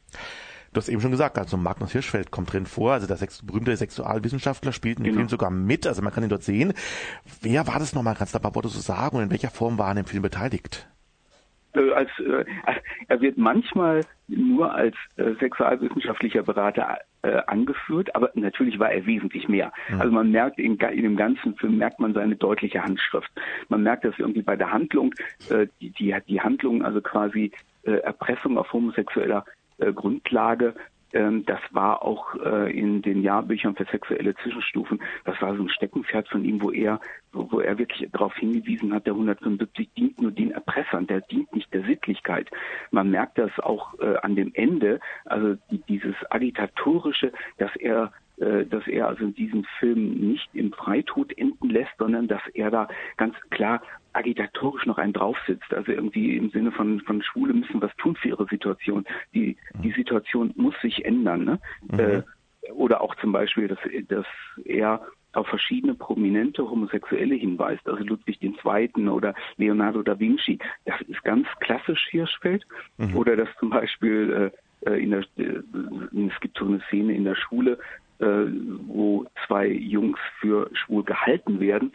[0.74, 3.76] Du hast eben schon gesagt, also Magnus Hirschfeld kommt drin vor, also der Sex berühmte
[3.78, 5.20] Sexualwissenschaftler spielt in dem genau.
[5.22, 6.74] Film sogar mit, also man kann ihn dort sehen.
[7.42, 8.16] Wer war das nochmal?
[8.16, 10.22] Kannst du ein paar Worte so sagen und in welcher Form war er im Film
[10.22, 10.90] beteiligt?
[11.76, 12.46] Äh, als, äh,
[13.08, 19.48] er wird manchmal nur als äh, sexualwissenschaftlicher Berater äh, angeführt, aber natürlich war er wesentlich
[19.48, 19.72] mehr.
[19.90, 20.02] Mhm.
[20.02, 23.30] Also man merkt in, in, dem ganzen Film merkt man seine deutliche Handschrift.
[23.70, 25.14] Man merkt das irgendwie bei der Handlung,
[25.50, 27.52] äh, die, die, die Handlung, also quasi
[27.84, 29.46] äh, Erpressung auf homosexueller
[29.94, 30.74] Grundlage
[31.46, 36.28] das war auch äh, in den Jahrbüchern für sexuelle Zwischenstufen, das war so ein Steckenpferd
[36.28, 37.00] von ihm, wo er,
[37.32, 41.74] wo, er wirklich darauf hingewiesen hat, der 175 dient nur den Erpressern, der dient nicht
[41.74, 42.50] der Sittlichkeit.
[42.92, 45.56] Man merkt das auch äh, an dem Ende, also
[45.88, 51.98] dieses agitatorische, dass er dass er also in diesem Film nicht im Freitod enden lässt,
[51.98, 53.82] sondern dass er da ganz klar
[54.16, 55.74] agitatorisch noch einen draufsitzt.
[55.74, 59.06] Also irgendwie im Sinne von, von Schwule müssen was tun für ihre Situation.
[59.34, 61.44] Die, die Situation muss sich ändern.
[61.46, 61.60] Ne?
[61.92, 62.00] Mhm.
[62.00, 62.22] Äh,
[62.72, 64.26] oder auch zum Beispiel, dass, dass
[64.64, 65.02] er
[65.34, 69.10] auf verschiedene prominente Homosexuelle hinweist, also Ludwig II.
[69.10, 70.60] oder Leonardo da Vinci.
[70.86, 72.66] Das ist ganz klassisch Hirschfeld.
[72.98, 73.16] Mhm.
[73.16, 74.52] Oder dass zum Beispiel
[74.86, 79.26] äh, äh in der, äh, es gibt so eine Szene in der Schule, äh, wo
[79.46, 81.94] zwei Jungs für schwul gehalten werden.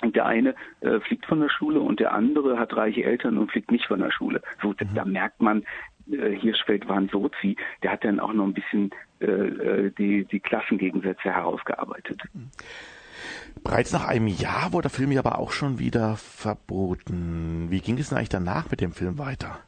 [0.00, 3.52] Und der eine äh, fliegt von der Schule und der andere hat reiche Eltern und
[3.52, 4.42] fliegt nicht von der Schule.
[4.60, 4.94] So, mhm.
[4.94, 5.62] da merkt man,
[6.10, 10.24] äh, Hirschfeld war ein Sozi, der hat dann auch noch ein bisschen äh, äh die,
[10.24, 12.20] die Klassengegensätze herausgearbeitet.
[13.62, 17.68] Bereits nach einem Jahr wurde der Film ja aber auch schon wieder verboten.
[17.70, 19.60] Wie ging es denn eigentlich danach mit dem Film weiter?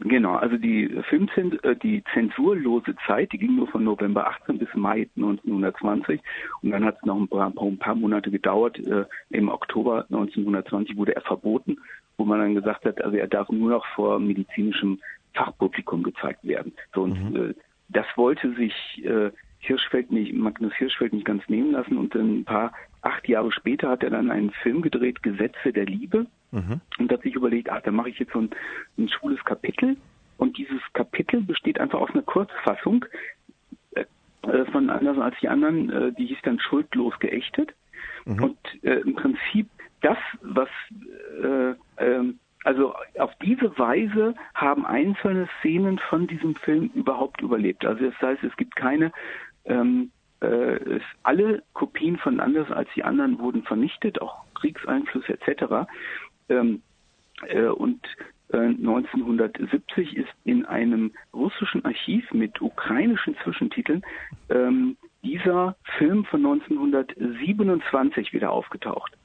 [0.00, 4.68] Genau, also die Filmzens äh, die zensurlose Zeit, die ging nur von November 18 bis
[4.74, 6.20] Mai 1920
[6.62, 8.78] und dann hat es noch ein paar, ein paar, Monate gedauert.
[8.86, 11.76] Äh, Im Oktober 1920 wurde er verboten,
[12.16, 15.00] wo man dann gesagt hat, also er darf nur noch vor medizinischem
[15.32, 16.72] Fachpublikum gezeigt werden.
[16.92, 17.50] So und mhm.
[17.50, 17.54] äh,
[17.88, 19.30] das wollte sich äh,
[19.66, 22.72] Hirschfeld nicht, Magnus Hirschfeld nicht ganz nehmen lassen und ein paar
[23.02, 26.80] acht Jahre später hat er dann einen Film gedreht, Gesetze der Liebe Mhm.
[26.98, 28.50] Und hat sich überlegt, ach, da mache ich jetzt so ein,
[28.96, 29.96] ein schwules Kapitel.
[30.36, 33.04] Und dieses Kapitel besteht einfach aus einer Kurzfassung
[33.94, 34.04] äh,
[34.42, 37.74] äh, von anders als die anderen, äh, die hieß dann schuldlos geächtet.
[38.24, 38.44] Mhm.
[38.44, 39.68] Und äh, im Prinzip
[40.00, 40.68] das, was
[41.42, 47.84] äh, ähm, also auf diese Weise haben einzelne Szenen von diesem Film überhaupt überlebt.
[47.84, 49.12] Also das heißt, es gibt keine
[49.64, 55.88] ähm, äh, alle Kopien von Anders als die anderen wurden vernichtet, auch Kriegseinflüsse etc.
[56.48, 56.82] Ähm,
[57.46, 58.04] äh, und
[58.52, 64.02] äh, 1970 ist in einem russischen Archiv mit ukrainischen Zwischentiteln
[64.50, 69.16] ähm, dieser Film von 1927 wieder aufgetaucht.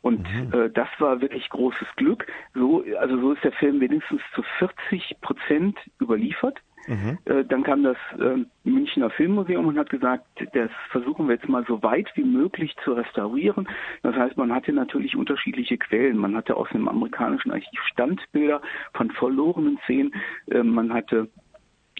[0.00, 0.52] Und mhm.
[0.52, 2.26] äh, das war wirklich großes Glück.
[2.54, 6.58] So, also so ist der Film wenigstens zu 40 Prozent überliefert.
[6.88, 7.18] Mhm.
[7.26, 11.64] Äh, dann kam das äh, Münchner Filmmuseum und hat gesagt, das versuchen wir jetzt mal
[11.68, 13.68] so weit wie möglich zu restaurieren.
[14.02, 16.16] Das heißt, man hatte natürlich unterschiedliche Quellen.
[16.16, 18.62] Man hatte aus dem amerikanischen Archiv Standbilder
[18.94, 20.14] von verlorenen Szenen.
[20.50, 21.28] Äh, man hatte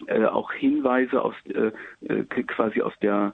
[0.07, 1.71] äh, auch Hinweise aus äh,
[2.07, 3.33] äh, quasi aus der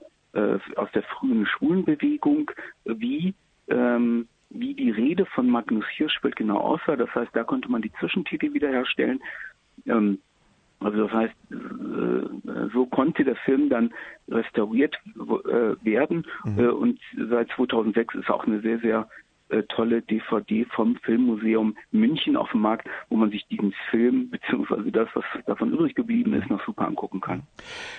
[0.75, 2.51] aus der frühen Schwulenbewegung,
[2.83, 3.33] wie
[3.69, 6.97] ähm, wie die Rede von Magnus Hirschfeld genau aussah.
[6.97, 9.21] Das heißt, da konnte man die Zwischentitel wiederherstellen.
[9.85, 10.19] Ähm,
[10.79, 13.93] also das heißt, äh, so konnte der Film dann
[14.27, 16.59] restauriert äh, werden mhm.
[16.59, 19.07] Äh, und seit 2006 ist auch eine sehr, sehr
[19.69, 25.07] tolle DVD vom Filmmuseum München auf dem Markt, wo man sich diesen Film beziehungsweise das,
[25.13, 27.43] was davon übrig geblieben ist, noch super angucken kann.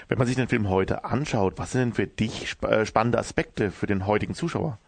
[0.08, 3.86] Wenn man sich den Film heute anschaut, was sind denn für dich spannende Aspekte für
[3.86, 4.80] den heutigen Zuschauer?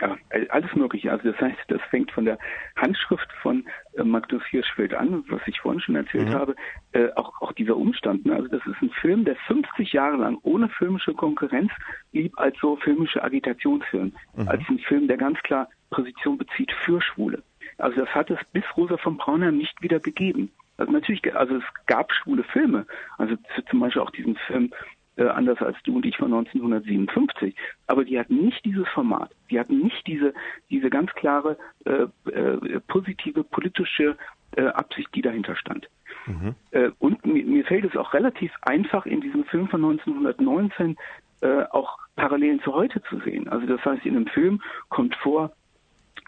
[0.00, 0.16] Ja,
[0.48, 1.12] alles Mögliche.
[1.12, 2.38] Also das heißt, das fängt von der
[2.76, 3.64] Handschrift von
[4.00, 6.34] äh, Magnus Hirschfeld an, was ich vorhin schon erzählt mhm.
[6.34, 6.56] habe.
[6.92, 8.26] Äh, auch, auch dieser Umstand.
[8.26, 8.34] Ne?
[8.34, 11.70] Also das ist ein Film, der 50 Jahre lang ohne filmische Konkurrenz
[12.12, 14.12] blieb als so filmische Agitationsfilm.
[14.36, 14.48] Mhm.
[14.48, 17.42] Als ein Film, der ganz klar Position bezieht für Schwule.
[17.78, 20.50] Also das hat es bis Rosa von Braunheim nicht wieder gegeben.
[20.76, 22.86] Also natürlich, also es gab schwule Filme.
[23.18, 23.36] Also
[23.68, 24.72] zum Beispiel auch diesen Film
[25.20, 27.54] äh, anders als du und ich von 1957.
[27.86, 29.30] Aber die hatten nicht dieses Format.
[29.50, 30.32] Die hatten nicht diese,
[30.70, 34.16] diese ganz klare äh, äh, positive politische
[34.56, 35.88] äh, Absicht, die dahinter stand.
[36.26, 36.54] Mhm.
[36.70, 40.96] Äh, und mir, mir, fällt es auch relativ einfach, in diesem Film von 1919
[41.42, 43.48] äh, auch Parallelen zu heute zu sehen.
[43.48, 45.52] Also das heißt, in dem Film kommt vor,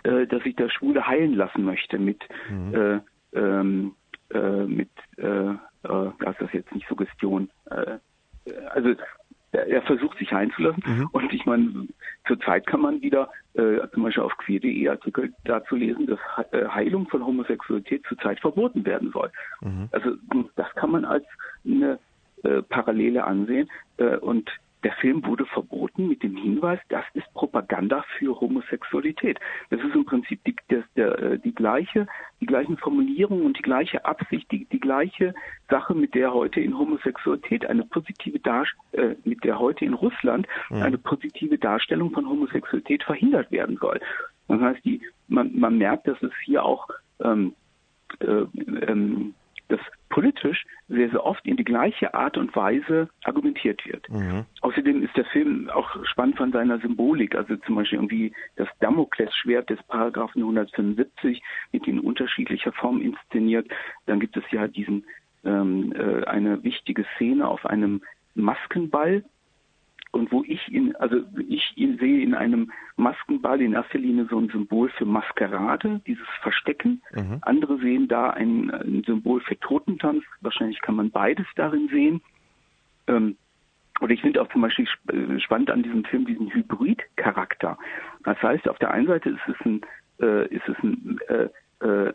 [0.05, 2.18] dass sich der Schwule heilen lassen möchte mit
[2.50, 2.74] mhm.
[2.74, 3.00] äh,
[3.38, 3.94] ähm,
[4.35, 5.50] äh, mit äh,
[5.85, 7.50] äh, das ist jetzt nicht Suggestion.
[7.70, 7.98] Äh,
[8.70, 8.94] also
[9.52, 11.09] er, er versucht sich einzulassen mhm.
[11.12, 11.87] und ich meine,
[12.26, 16.18] zurzeit kann man wieder äh, zum Beispiel auf queer.de Artikel dazu lesen, dass
[16.52, 19.31] äh, Heilung von Homosexualität zurzeit verboten werden soll.
[19.61, 19.88] Mhm.
[19.92, 20.16] Also
[20.57, 21.24] das kann man als
[21.64, 21.98] eine
[22.44, 24.50] äh, Parallele ansehen äh, und
[24.84, 29.38] der Film wurde verboten mit dem Hinweis, das ist Propaganda für Homosexualität.
[29.70, 32.06] Das ist im Prinzip die, das, der, äh, die gleiche,
[32.40, 35.34] die gleichen Formulierungen und die gleiche Absicht, die, die gleiche
[35.68, 40.46] Sache, mit der heute in Homosexualität eine positive Darstellung, äh, mit der heute in Russland
[40.70, 40.82] mhm.
[40.82, 44.00] eine positive Darstellung von Homosexualität verhindert werden soll.
[44.48, 46.88] Das heißt, die, man, man merkt, dass es hier auch
[47.22, 47.54] ähm,
[48.20, 48.44] äh,
[48.86, 49.34] ähm,
[49.72, 49.80] dass
[50.11, 54.08] politisch sehr, sehr oft in die gleiche Art und Weise argumentiert wird.
[54.11, 54.44] Mhm.
[54.61, 59.70] Außerdem ist der Film auch spannend von seiner Symbolik, also zum Beispiel irgendwie das Damoklesschwert
[59.70, 63.66] des Paragraphen 175 wird in unterschiedlicher Form inszeniert.
[64.06, 65.06] Dann gibt es ja diesen
[65.44, 68.02] ähm, äh, eine wichtige Szene auf einem
[68.35, 69.24] Maskenball,
[70.12, 74.38] und wo ich ihn, also ich ihn sehe in einem Maskenball in erster Linie so
[74.38, 77.03] ein Symbol für Maskerade, dieses Verstecken.
[77.14, 77.38] Mhm.
[77.40, 80.22] Andere sehen da ein, ein, Symbol für Totentanz.
[80.42, 82.20] Wahrscheinlich kann man beides darin sehen.
[83.07, 83.37] Ähm,
[84.01, 87.79] oder ich finde auch zum Beispiel äh, spannend an diesem Film diesen Hybrid-Charakter.
[88.25, 89.81] Das heißt, auf der einen Seite ist es ein,
[90.20, 91.48] äh, ist es ein, äh,
[91.81, 92.12] äh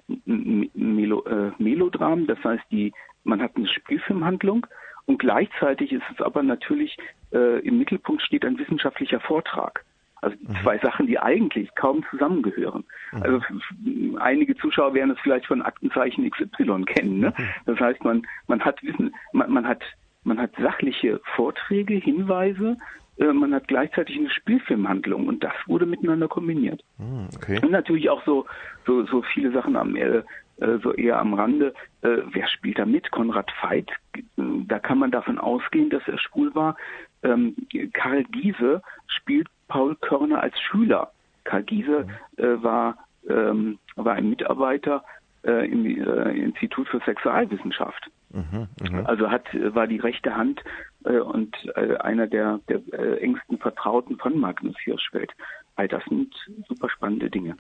[0.76, 4.68] Melo, äh, Melodram, das heißt, die, man hat eine Spielfilmhandlung
[5.08, 6.98] und gleichzeitig ist es aber natürlich
[7.34, 9.84] äh, im Mittelpunkt steht ein wissenschaftlicher Vortrag.
[10.22, 10.56] Also mhm.
[10.62, 12.84] zwei Sachen, die eigentlich kaum zusammengehören.
[13.14, 13.24] Mhm.
[13.24, 13.42] Also
[14.20, 17.20] einige Zuschauer werden es vielleicht von Aktenzeichen XY kennen.
[17.20, 17.34] Ne?
[17.38, 17.44] Mhm.
[17.66, 19.84] Das heißt, man man hat Wissen, man, man hat
[20.24, 22.76] man hat sachliche Vorträge, Hinweise,
[23.18, 26.84] äh, man hat gleichzeitig eine Spielfilmhandlung und das wurde miteinander kombiniert.
[26.98, 27.60] Mhm, okay.
[27.64, 28.46] Und natürlich auch so
[28.86, 30.24] so so viele Sachen am äh, äh,
[30.82, 31.74] so eher am Rande.
[32.02, 33.12] Äh, wer spielt da mit?
[33.12, 33.92] Konrad Veit.
[34.36, 36.76] Da kann man davon ausgehen, dass er schwul war.
[37.24, 37.56] Ähm,
[37.94, 41.12] Karl Giese spielt Paul Körner als Schüler.
[41.44, 42.44] Karl Giese mhm.
[42.44, 42.98] äh, war,
[43.30, 45.04] ähm, war ein Mitarbeiter
[45.44, 48.10] äh, im äh, Institut für Sexualwissenschaft.
[48.32, 49.04] Mhm, mh.
[49.04, 50.62] Also hat war die rechte Hand
[51.06, 55.32] äh, und äh, einer der, der äh, engsten Vertrauten von Magnus Hirschfeld.
[55.78, 56.34] All das sind
[56.68, 57.56] super spannende Dinge.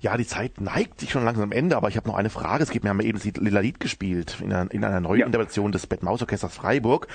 [0.00, 2.62] Ja, die Zeit neigt sich schon langsam am Ende, aber ich habe noch eine Frage.
[2.62, 5.26] Es gibt mir haben eben Lila Lied gespielt in einer, in einer neuen ja.
[5.26, 7.08] Interpretation des Bett Maus Orchesters Freiburg.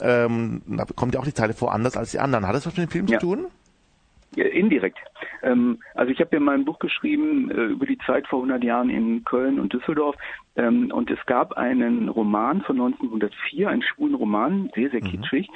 [0.00, 2.46] Ähm, da kommt ja auch die Zeile vor anders als die anderen.
[2.46, 3.18] Hat das was mit dem Film ja.
[3.18, 3.46] zu tun?
[4.36, 4.98] Ja, indirekt.
[5.42, 8.90] Ähm, also ich habe ja mein Buch geschrieben äh, über die Zeit vor 100 Jahren
[8.90, 10.14] in Köln und Düsseldorf
[10.54, 15.08] ähm, und es gab einen Roman von 1904, einen schwulen Roman, sehr, sehr mhm.
[15.08, 15.48] kitschig,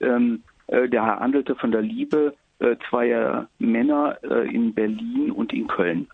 [0.00, 5.66] ähm, äh, der handelte von der Liebe äh, zweier Männer äh, in Berlin und in
[5.66, 6.08] Köln.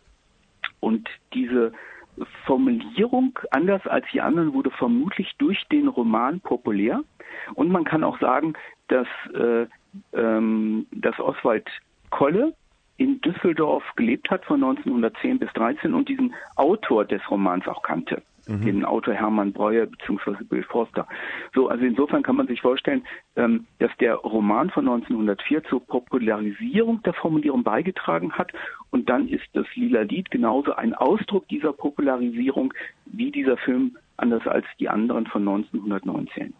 [0.80, 1.72] Und diese
[2.46, 7.02] Formulierung, anders als die anderen, wurde vermutlich durch den Roman populär.
[7.54, 8.54] Und man kann auch sagen,
[8.88, 9.66] dass, äh,
[10.12, 11.68] ähm, dass Oswald
[12.10, 12.54] Kolle
[12.96, 18.22] in Düsseldorf gelebt hat von 1910 bis 13 und diesen Autor des Romans auch kannte
[18.46, 18.62] mhm.
[18.62, 20.44] den Autor Hermann Breuer bzw.
[20.44, 21.06] Bill Forster.
[21.54, 23.04] So, also insofern kann man sich vorstellen,
[23.36, 28.52] ähm, dass der Roman von 1904 zur Popularisierung der Formulierung beigetragen hat
[28.90, 32.72] und dann ist das Lila Lied genauso ein Ausdruck dieser Popularisierung
[33.06, 36.54] wie dieser Film, anders als die anderen von 1919.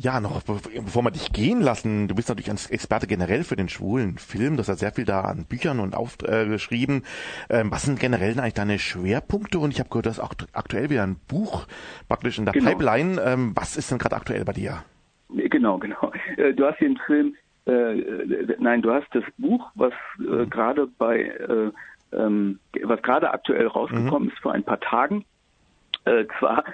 [0.00, 3.68] Ja, noch bevor wir dich gehen lassen, du bist natürlich ein Experte generell für den
[3.68, 7.02] schwulen Film, du hast ja sehr viel da an Büchern und aufgeschrieben.
[7.48, 9.58] Äh, ähm, was sind generell eigentlich deine Schwerpunkte?
[9.58, 11.66] Und ich habe gehört, du hast auch aktuell wieder ein Buch
[12.08, 12.70] praktisch in der genau.
[12.70, 13.20] Pipeline.
[13.20, 14.84] Ähm, was ist denn gerade aktuell bei dir?
[15.30, 16.12] Genau, genau.
[16.36, 17.34] Äh, du hast den Film,
[17.66, 20.50] äh, nein, du hast das Buch, was äh, mhm.
[20.50, 21.72] gerade bei, äh,
[22.16, 24.32] ähm, was gerade aktuell rausgekommen mhm.
[24.32, 25.24] ist vor ein paar Tagen.
[26.08, 26.64] Äh, zwar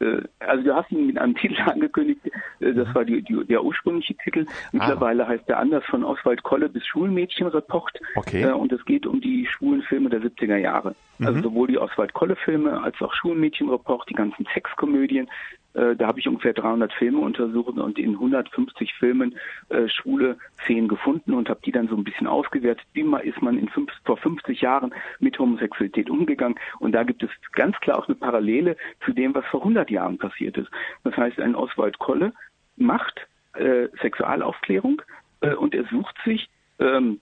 [0.00, 2.20] äh, also du hast ihn mit einem Titel angekündigt,
[2.60, 4.46] äh, das war die, die, der ursprüngliche Titel.
[4.72, 5.28] Mittlerweile ah.
[5.28, 7.98] heißt der anders von Oswald Kolle bis Schulmädchenreport.
[8.16, 8.42] Okay.
[8.42, 10.88] Äh, und es geht um die schwulen Filme der 70er Jahre.
[10.88, 11.26] Also mhm.
[11.26, 15.28] Also sowohl die Oswald Kolle Filme als auch Schulmädchenreport, die ganzen Sexkomödien.
[15.76, 19.36] Äh, da habe ich ungefähr 300 Filme untersucht und in 150 Filmen
[19.68, 22.86] äh, schwule Szenen gefunden und habe die dann so ein bisschen ausgewertet.
[22.94, 26.58] Wie mal ist man in fünf, vor 50 Jahren mit Homosexualität umgegangen?
[26.78, 30.16] Und da gibt es ganz klar auch eine Parallele zu dem, was vor 100 Jahren
[30.16, 30.70] passiert ist.
[31.04, 32.32] Das heißt, ein Oswald Kolle
[32.76, 35.02] macht äh, Sexualaufklärung
[35.42, 36.48] äh, und er sucht sich
[36.78, 37.20] ähm,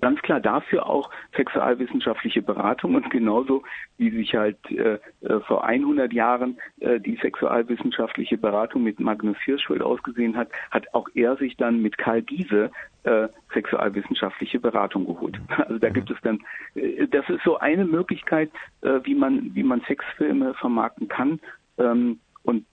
[0.00, 3.62] ganz klar dafür auch sexualwissenschaftliche Beratung und genauso
[3.96, 9.82] wie sich halt äh, äh vor 100 Jahren äh, die sexualwissenschaftliche Beratung mit Magnus Hirschfeld
[9.82, 12.70] ausgesehen hat, hat auch er sich dann mit Karl Giese
[13.04, 15.40] äh, sexualwissenschaftliche Beratung geholt.
[15.56, 16.40] Also da gibt es dann,
[16.74, 18.50] äh, das ist so eine Möglichkeit,
[18.82, 21.40] äh, wie man wie man Sexfilme vermarkten kann
[21.78, 22.66] ähm, und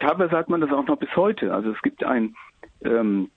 [0.00, 1.52] teilweise hat man das auch noch bis heute.
[1.52, 2.34] Also es gibt ein
[2.82, 3.30] ähm,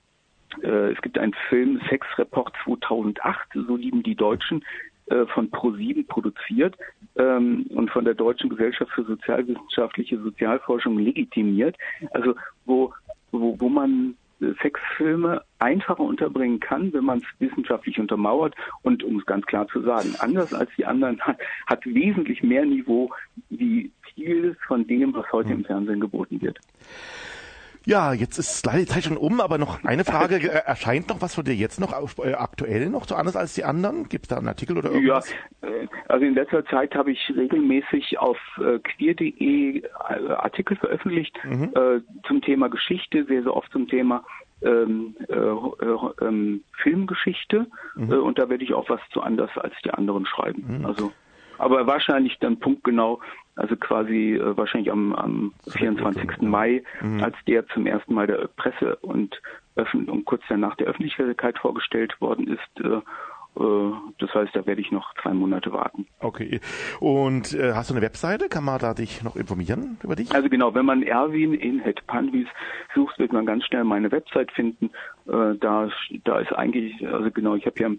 [0.64, 4.64] äh, es gibt einen Film Sexreport 2008, so lieben die Deutschen,
[5.08, 6.78] äh, von ProSieben produziert
[7.18, 11.76] ähm, und von der Deutschen Gesellschaft für sozialwissenschaftliche Sozialforschung legitimiert.
[12.12, 12.36] Also
[12.66, 12.94] wo,
[13.32, 14.16] wo, wo man
[14.62, 19.82] Sexfilme einfacher unterbringen kann, wenn man es wissenschaftlich untermauert und um es ganz klar zu
[19.82, 21.38] sagen, anders als die anderen hat,
[21.68, 23.12] hat wesentlich mehr Niveau
[23.50, 26.60] wie vieles von dem, was heute im Fernsehen geboten wird.
[27.86, 30.40] Ja, jetzt ist leider die Zeit schon um, aber noch eine Frage.
[30.52, 33.64] Äh, erscheint noch was von dir jetzt noch äh, aktuell noch so anders als die
[33.64, 34.10] anderen?
[34.10, 35.34] Gibt es da einen Artikel oder irgendwas?
[35.62, 41.72] Ja, äh, also in letzter Zeit habe ich regelmäßig auf queer.de Artikel veröffentlicht mhm.
[41.76, 44.24] äh, zum Thema Geschichte, sehr, sehr oft zum Thema
[44.62, 48.12] ähm, äh, ähm, Filmgeschichte mhm.
[48.12, 50.80] äh, und da werde ich auch was zu anders als die anderen schreiben.
[50.80, 50.86] Mhm.
[50.86, 51.12] Also
[51.62, 53.20] aber wahrscheinlich dann punktgenau,
[53.56, 56.42] also quasi äh, wahrscheinlich am, am 24.
[56.42, 57.24] Mai, mhm.
[57.24, 59.42] als der zum ersten Mal der Presse und,
[59.76, 62.84] und kurz danach der Öffentlichkeit vorgestellt worden ist.
[62.86, 63.02] Äh,
[63.58, 66.08] äh, das heißt, da werde ich noch zwei Monate warten.
[66.20, 66.60] Okay.
[67.00, 68.48] Und äh, hast du eine Webseite?
[68.48, 70.34] Kann man da dich noch informieren über dich?
[70.34, 72.48] Also genau, wenn man Erwin in Het Panhuis
[72.96, 74.92] sucht, wird man ganz schnell meine Website finden.
[75.28, 75.90] Äh, da,
[76.24, 77.90] da ist eigentlich, also genau, ich habe ja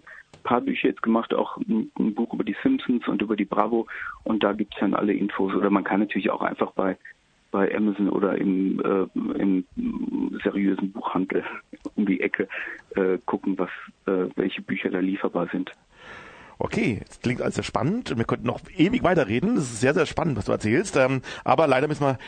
[0.42, 3.86] paar Bücher jetzt gemacht, auch ein, Buch über die Simpsons und über die Bravo
[4.24, 5.54] und da gibt es dann alle Infos.
[5.54, 6.96] Oder man kann natürlich auch einfach bei
[7.50, 9.64] bei Amazon oder im, äh, im
[10.42, 11.44] seriösen Buchhandel
[11.96, 12.48] um die Ecke
[12.96, 13.68] äh, gucken, was
[14.06, 15.70] äh, welche Bücher da lieferbar sind.
[16.58, 18.16] Okay, das klingt also spannend.
[18.16, 19.56] Wir könnten noch ewig weiterreden.
[19.56, 20.96] Das ist sehr, sehr spannend, was du erzählst.
[20.96, 22.18] Ähm, aber leider müssen wir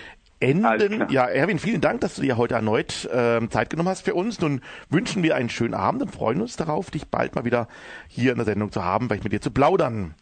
[0.40, 1.06] enden.
[1.10, 4.40] Ja, Erwin, vielen Dank, dass du dir heute erneut äh, Zeit genommen hast für uns.
[4.40, 4.60] Nun
[4.90, 7.68] wünschen wir einen schönen Abend und freuen uns darauf, dich bald mal wieder
[8.08, 10.14] hier in der Sendung zu haben, vielleicht mit dir zu plaudern.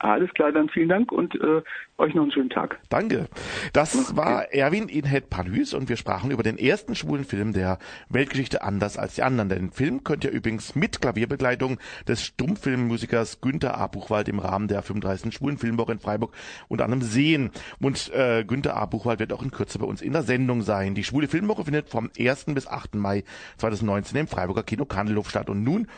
[0.00, 1.60] Alles klar, dann vielen Dank und äh,
[1.98, 2.78] euch noch einen schönen Tag.
[2.88, 3.28] Danke.
[3.74, 7.78] Das war Erwin Inhead Palhüs und wir sprachen über den ersten schwulen Film der
[8.08, 9.50] Weltgeschichte anders als die anderen.
[9.50, 11.78] Den Film könnt ihr übrigens mit Klavierbegleitung
[12.08, 13.88] des Stummfilmmusikers Günther A.
[13.88, 15.34] Buchwald im Rahmen der 35.
[15.34, 16.34] Schwulen Filmwoche in Freiburg
[16.68, 17.50] unter anderem sehen.
[17.78, 18.86] Und äh, Günther A.
[18.86, 20.94] Buchwald wird auch in Kürze bei uns in der Sendung sein.
[20.94, 22.46] Die Schwule Filmwoche findet vom 1.
[22.46, 22.94] bis 8.
[22.94, 23.22] Mai
[23.58, 25.50] 2019 im Freiburger Kino Kandelhof statt.
[25.50, 25.88] Und nun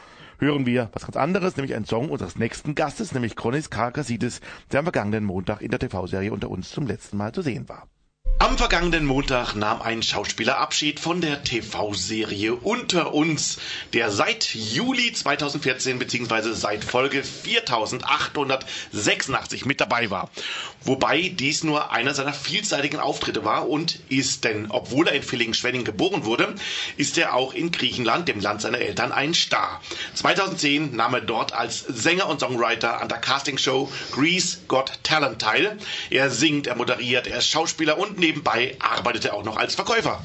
[0.43, 4.40] hören wir was ganz anderes, nämlich einen Song unseres nächsten Gastes, nämlich Chronis Karakasidis,
[4.72, 7.86] der am vergangenen Montag in der TV-Serie unter uns zum letzten Mal zu sehen war.
[8.38, 13.58] Am vergangenen Montag nahm ein Schauspieler Abschied von der TV-Serie Unter uns,
[13.92, 16.52] der seit Juli 2014 bzw.
[16.52, 20.28] seit Folge 4886 mit dabei war.
[20.84, 25.84] Wobei dies nur einer seiner vielseitigen Auftritte war und ist, denn obwohl er in Villingen-Schwenning
[25.84, 26.56] geboren wurde,
[26.96, 29.80] ist er auch in Griechenland, dem Land seiner Eltern, ein Star.
[30.14, 35.78] 2010 nahm er dort als Sänger und Songwriter an der Castingshow Grease Got Talent teil.
[36.10, 40.24] Er singt, er moderiert, er ist Schauspieler und nebenbei arbeitet er auch noch als Verkäufer.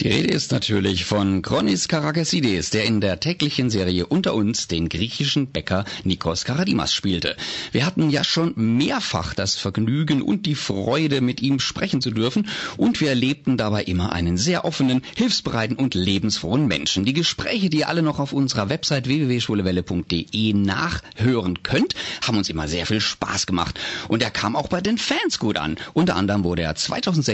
[0.00, 4.88] Die Rede ist natürlich von Kronis Karakasides, der in der täglichen Serie Unter uns den
[4.88, 7.36] griechischen Bäcker Nikos Karadimas spielte.
[7.72, 12.48] Wir hatten ja schon mehrfach das Vergnügen und die Freude, mit ihm sprechen zu dürfen
[12.76, 17.04] und wir erlebten dabei immer einen sehr offenen, hilfsbereiten und lebensfrohen Menschen.
[17.04, 21.94] Die Gespräche, die ihr alle noch auf unserer Website www.schwulewelle.de nachhören könnt,
[22.26, 25.56] haben uns immer sehr viel Spaß gemacht und er kam auch bei den Fans gut
[25.56, 25.76] an.
[25.94, 26.76] Unter anderem wurde er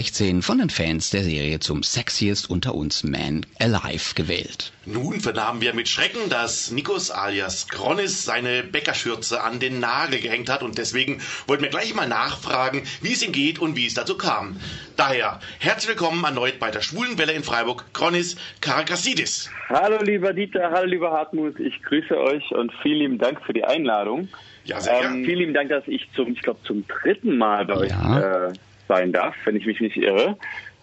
[0.01, 4.73] 2016 von den Fans der Serie zum Sexiest unter uns Man Alive gewählt.
[4.87, 10.49] Nun vernahmen wir mit Schrecken, dass Nikos alias Kronis seine Bäckerschürze an den Nagel gehängt
[10.49, 13.93] hat und deswegen wollten wir gleich mal nachfragen, wie es ihm geht und wie es
[13.93, 14.55] dazu kam.
[14.97, 19.51] Daher, herzlich willkommen erneut bei der Schwulen Welle in Freiburg, Kronis Karakassidis.
[19.69, 23.63] Hallo lieber Dieter, hallo lieber Hartmut, ich grüße euch und vielen lieben Dank für die
[23.63, 24.29] Einladung.
[24.63, 27.87] Ja, sehr ähm, Vielen lieben Dank, dass ich zum, ich glaube, zum dritten Mal bei
[27.87, 28.47] ja.
[28.47, 28.53] euch äh,
[28.91, 30.37] sein darf, wenn ich mich nicht irre.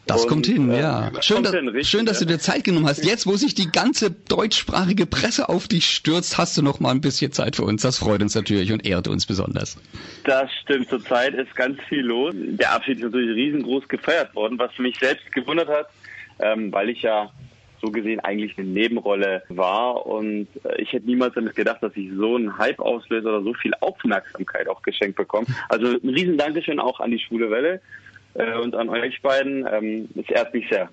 [0.06, 1.12] Das und, kommt hin, äh, ja.
[1.20, 1.52] Schön, da,
[1.84, 3.04] schön, dass du dir Zeit genommen hast.
[3.04, 7.02] Jetzt, wo sich die ganze deutschsprachige Presse auf dich stürzt, hast du noch mal ein
[7.02, 7.82] bisschen Zeit für uns.
[7.82, 9.76] Das freut uns natürlich und ehrt uns besonders.
[10.24, 10.88] Das stimmt.
[10.88, 12.32] Zurzeit ist ganz viel los.
[12.34, 15.88] Der Abschied ist natürlich riesengroß gefeiert worden, was mich selbst gewundert hat,
[16.38, 17.30] ähm, weil ich ja
[17.80, 22.10] so gesehen eigentlich eine Nebenrolle war und äh, ich hätte niemals damit gedacht, dass ich
[22.16, 25.46] so einen Hype auslöse oder so viel Aufmerksamkeit auch geschenkt bekomme.
[25.68, 27.80] Also ein riesen Dankeschön auch an die Schwule Welle
[28.38, 29.66] und an euch beiden.
[29.70, 30.88] Ähm, es ehrt mich sehr.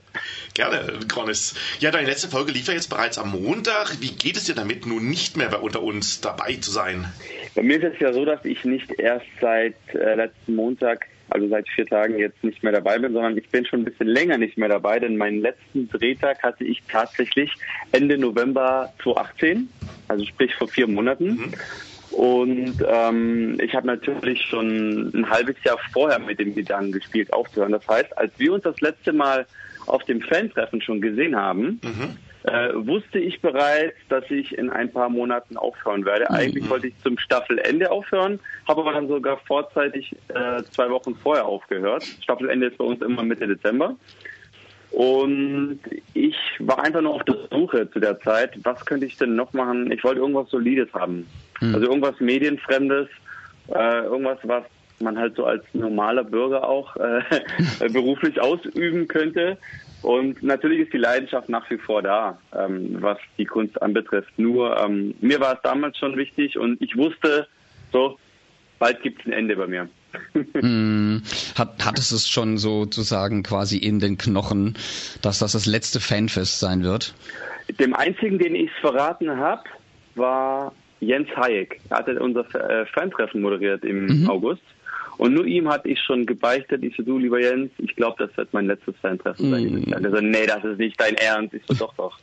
[0.53, 1.55] Gerne, Cornis.
[1.79, 4.01] Ja, deine letzte Folge lief ja jetzt bereits am Montag.
[4.01, 7.05] Wie geht es dir damit, nun nicht mehr bei unter uns dabei zu sein?
[7.55, 11.47] Bei mir ist es ja so, dass ich nicht erst seit äh, letzten Montag, also
[11.47, 14.37] seit vier Tagen jetzt nicht mehr dabei bin, sondern ich bin schon ein bisschen länger
[14.37, 17.51] nicht mehr dabei, denn meinen letzten Drehtag hatte ich tatsächlich
[17.91, 19.69] Ende November 2018,
[20.07, 21.27] also sprich vor vier Monaten.
[21.27, 21.53] Mhm.
[22.15, 27.73] Und ähm, ich habe natürlich schon ein halbes Jahr vorher mit dem Gedanken gespielt, aufzuhören.
[27.73, 29.45] Das heißt, als wir uns das letzte Mal
[29.85, 32.17] auf dem Fan-Treffen schon gesehen haben, mhm.
[32.43, 36.25] äh, wusste ich bereits, dass ich in ein paar Monaten aufhören werde.
[36.29, 36.35] Mhm.
[36.35, 41.45] Eigentlich wollte ich zum Staffelende aufhören, habe aber dann sogar vorzeitig äh, zwei Wochen vorher
[41.45, 42.05] aufgehört.
[42.21, 43.93] Staffelende ist bei uns immer Mitte Dezember.
[44.91, 45.81] Und
[46.13, 49.51] ich war einfach nur auf der Suche zu der Zeit, was könnte ich denn noch
[49.51, 49.91] machen?
[49.91, 51.27] Ich wollte irgendwas Solides haben.
[51.61, 51.75] Mhm.
[51.75, 53.07] Also irgendwas Medienfremdes,
[53.73, 54.63] äh, irgendwas, was
[54.99, 56.95] man halt so als normaler Bürger auch
[57.79, 59.57] äh, beruflich ausüben könnte.
[60.01, 64.37] Und natürlich ist die Leidenschaft nach wie vor da, ähm, was die Kunst anbetrifft.
[64.37, 67.47] Nur ähm, mir war es damals schon wichtig und ich wusste,
[67.91, 68.19] so,
[68.77, 69.89] bald gibt es ein Ende bei mir.
[70.33, 71.23] mm,
[71.57, 74.77] hat, hattest es schon sozusagen quasi in den Knochen,
[75.23, 77.15] dass das das letzte Fanfest sein wird?
[77.79, 79.63] Dem einzigen, den ich es verraten habe,
[80.13, 81.79] war Jens Hayek.
[81.89, 84.29] Er hatte unser äh, Fantreffen moderiert im mhm.
[84.29, 84.63] August.
[85.17, 88.35] Und nur ihm hatte ich schon gebeichtet, ich so, du lieber Jens, ich glaube, das
[88.37, 89.63] wird mein letztes Fan-Treffen sein.
[89.63, 89.93] Mm.
[89.93, 91.53] Er so, nee, das ist nicht dein Ernst.
[91.53, 92.19] Ich so, doch, doch.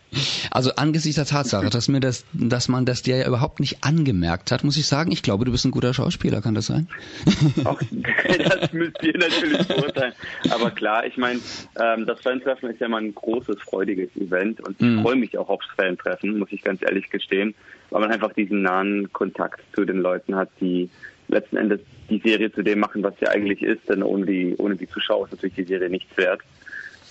[0.51, 4.51] Also angesichts der Tatsache, dass mir das, dass man das dir ja überhaupt nicht angemerkt
[4.51, 6.89] hat, muss ich sagen, ich glaube, du bist ein guter Schauspieler, kann das sein?
[7.65, 10.13] Auch, das müsst ihr natürlich beurteilen.
[10.51, 11.41] Aber klar, ich meine,
[11.81, 15.03] ähm, das Fan-Treffen ist ja mal ein großes, freudiges Event und ich mm.
[15.03, 17.55] freue mich auch aufs Fan-Treffen, muss ich ganz ehrlich gestehen,
[17.91, 20.91] weil man einfach diesen nahen Kontakt zu den Leuten hat, die
[21.33, 24.77] letzten Endes die Serie zu dem machen, was sie eigentlich ist, denn ohne die, ohne
[24.77, 26.41] die Zuschauer ist natürlich die Serie nichts wert.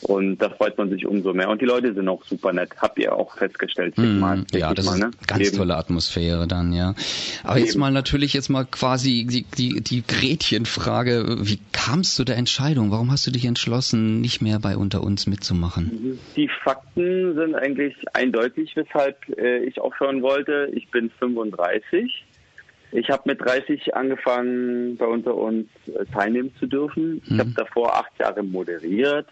[0.01, 1.47] Und da freut man sich umso mehr.
[1.49, 2.71] Und die Leute sind auch super nett.
[2.77, 3.95] Habt ihr auch festgestellt?
[3.97, 5.11] Mm, mal, ja, das mal, ist ne?
[5.27, 5.57] ganz Eben.
[5.57, 6.95] tolle Atmosphäre dann, ja.
[7.43, 7.65] Aber Eben.
[7.65, 11.37] jetzt mal natürlich jetzt mal quasi die, die, die Gretchenfrage.
[11.41, 12.89] Wie kamst du der Entscheidung?
[12.89, 16.19] Warum hast du dich entschlossen, nicht mehr bei Unter uns mitzumachen?
[16.35, 20.71] Die Fakten sind eigentlich eindeutig, weshalb äh, ich aufhören wollte.
[20.73, 22.25] Ich bin 35
[22.91, 27.21] ich habe mit 30 angefangen, bei unter uns äh, teilnehmen zu dürfen.
[27.25, 27.39] Ich mhm.
[27.39, 29.27] habe davor acht Jahre moderiert.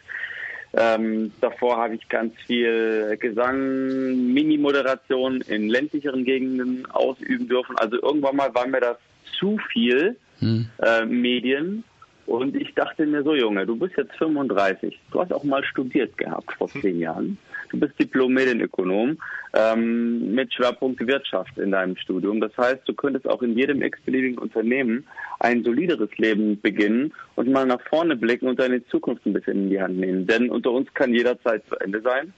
[0.73, 7.75] Ähm, davor habe ich ganz viel Gesang, Mini-Moderation in ländlicheren Gegenden ausüben dürfen.
[7.77, 8.97] Also irgendwann mal war mir das
[9.39, 10.67] zu viel mhm.
[10.81, 11.83] äh, Medien.
[12.27, 14.99] Und ich dachte mir so, Junge, du bist jetzt 35.
[15.11, 17.39] Du hast auch mal studiert gehabt vor zehn Jahren.
[17.69, 19.17] Du bist Diplom-Medienökonom
[19.53, 22.41] ähm, mit Schwerpunkt Wirtschaft in deinem Studium.
[22.41, 25.05] Das heißt, du könntest auch in jedem x-beliebigen Unternehmen
[25.39, 29.69] ein solideres Leben beginnen und mal nach vorne blicken und deine Zukunft ein bisschen in
[29.69, 30.27] die Hand nehmen.
[30.27, 32.33] Denn unter uns kann jederzeit zu Ende sein.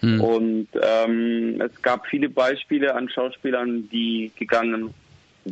[0.00, 0.20] Hm.
[0.20, 4.94] Und ähm, es gab viele Beispiele an Schauspielern, die gegangen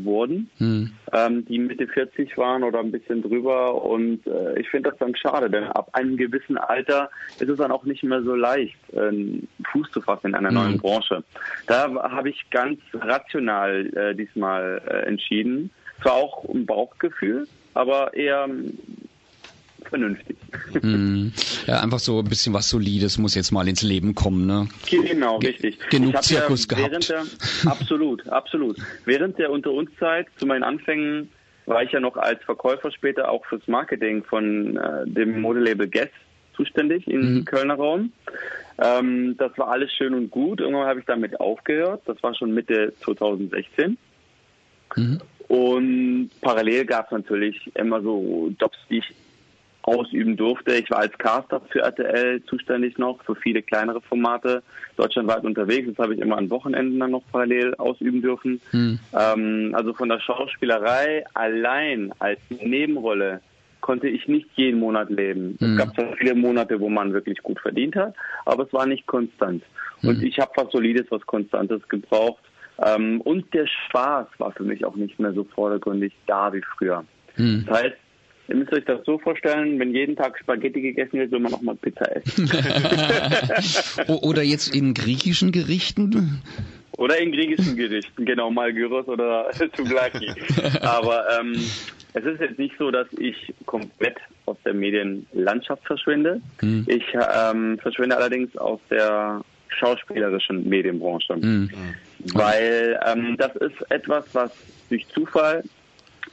[0.05, 0.91] wurden, hm.
[1.13, 3.83] ähm, die Mitte 40 waren oder ein bisschen drüber.
[3.83, 7.71] Und äh, ich finde das dann schade, denn ab einem gewissen Alter ist es dann
[7.71, 9.13] auch nicht mehr so leicht, äh,
[9.73, 10.55] Fuß zu fassen in einer hm.
[10.55, 11.23] neuen Branche.
[11.67, 15.71] Da habe ich ganz rational äh, diesmal äh, entschieden.
[16.03, 18.49] Zwar auch ein Bauchgefühl, aber eher
[19.89, 20.37] vernünftig.
[20.83, 21.29] Mm,
[21.67, 24.69] ja, einfach so ein bisschen was Solides muss jetzt mal ins Leben kommen, ne?
[24.89, 25.79] Genau, richtig.
[25.91, 27.09] Genug Zirkus ja gehabt.
[27.09, 27.25] Der,
[27.67, 28.79] absolut, absolut.
[29.05, 31.31] Während der Unter uns Zeit, zu meinen Anfängen,
[31.67, 36.11] war ich ja noch als Verkäufer später auch fürs Marketing von äh, dem Modelabel Guess
[36.55, 37.45] zuständig im mhm.
[37.45, 38.13] Kölner Raum.
[38.79, 40.61] Ähm, das war alles schön und gut.
[40.61, 42.03] Irgendwann habe ich damit aufgehört.
[42.07, 43.99] Das war schon Mitte 2016.
[44.97, 45.21] Mhm.
[45.49, 49.15] Und parallel gab es natürlich immer so Jobs, die ich
[49.87, 50.75] ausüben durfte.
[50.75, 54.63] Ich war als Caster für RTL zuständig noch, für viele kleinere Formate,
[54.97, 55.89] deutschlandweit unterwegs.
[55.89, 58.61] Das habe ich immer an Wochenenden dann noch parallel ausüben dürfen.
[58.73, 58.99] Hm.
[59.15, 63.41] Ähm, also von der Schauspielerei allein als Nebenrolle
[63.81, 65.57] konnte ich nicht jeden Monat leben.
[65.61, 65.73] Hm.
[65.73, 68.15] Es gab zwar viele Monate, wo man wirklich gut verdient hat,
[68.45, 69.63] aber es war nicht konstant.
[70.01, 70.11] Hm.
[70.11, 72.43] Und ich habe was Solides, was Konstantes gebraucht.
[72.85, 77.05] Ähm, und der Spaß war für mich auch nicht mehr so vordergründig da wie früher.
[77.37, 77.65] Hm.
[77.67, 77.97] Das heißt,
[78.49, 81.63] Ihr müsst euch das so vorstellen, wenn jeden Tag Spaghetti gegessen wird, soll man noch
[81.63, 82.49] mal Pizza essen.
[84.23, 86.43] oder jetzt in griechischen Gerichten?
[86.97, 90.31] Oder in griechischen Gerichten, genau, mal Gyros oder Souvlaki.
[90.81, 91.55] Aber ähm,
[92.15, 94.17] es ist jetzt nicht so, dass ich komplett
[94.47, 96.41] aus der Medienlandschaft verschwinde.
[96.61, 96.87] Hm.
[96.89, 101.35] Ich ähm, verschwinde allerdings aus der schauspielerischen Medienbranche.
[101.35, 101.69] Hm.
[102.33, 104.53] Weil ähm, das ist etwas, was
[104.89, 105.63] durch Zufall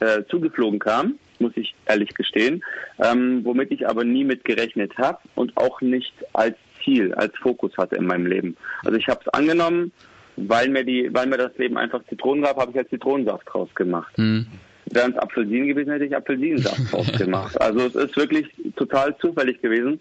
[0.00, 1.18] äh, zugeflogen kam.
[1.40, 2.64] Muss ich ehrlich gestehen,
[2.98, 7.76] ähm, womit ich aber nie mit gerechnet habe und auch nicht als Ziel, als Fokus
[7.76, 8.56] hatte in meinem Leben.
[8.84, 9.92] Also ich habe es angenommen,
[10.36, 13.68] weil mir die, weil mir das Leben einfach Zitronen gab, habe ich jetzt Zitronensaft draus
[13.74, 14.16] gemacht.
[14.18, 14.46] Mhm.
[14.86, 17.60] Wären es Apfelsinen gewesen, hätte ich Apfelsinensaft draus gemacht.
[17.60, 20.00] Also es ist wirklich total zufällig gewesen.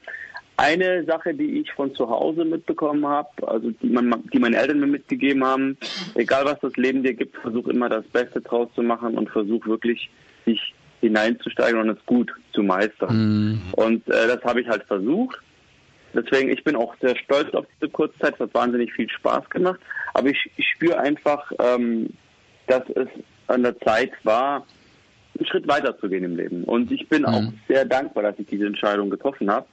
[0.56, 4.82] Eine Sache, die ich von zu Hause mitbekommen habe, also die, man, die meine Eltern
[4.82, 5.78] mir mitgegeben haben,
[6.14, 9.66] egal was das Leben dir gibt, versuch immer das Beste draus zu machen und versuch
[9.66, 10.12] wirklich
[10.46, 10.73] dich
[11.04, 13.16] hineinzusteigen und es gut zu meistern.
[13.16, 13.62] Mhm.
[13.74, 15.38] Und äh, das habe ich halt versucht.
[16.14, 19.80] Deswegen, ich bin auch sehr stolz auf diese Kurzzeit, es hat wahnsinnig viel Spaß gemacht.
[20.14, 22.10] Aber ich, ich spüre einfach, ähm,
[22.68, 23.08] dass es
[23.48, 24.66] an der Zeit war,
[25.38, 26.64] einen Schritt weiter zu gehen im Leben.
[26.64, 27.28] Und ich bin mhm.
[27.28, 29.66] auch sehr dankbar, dass ich diese Entscheidung getroffen habe.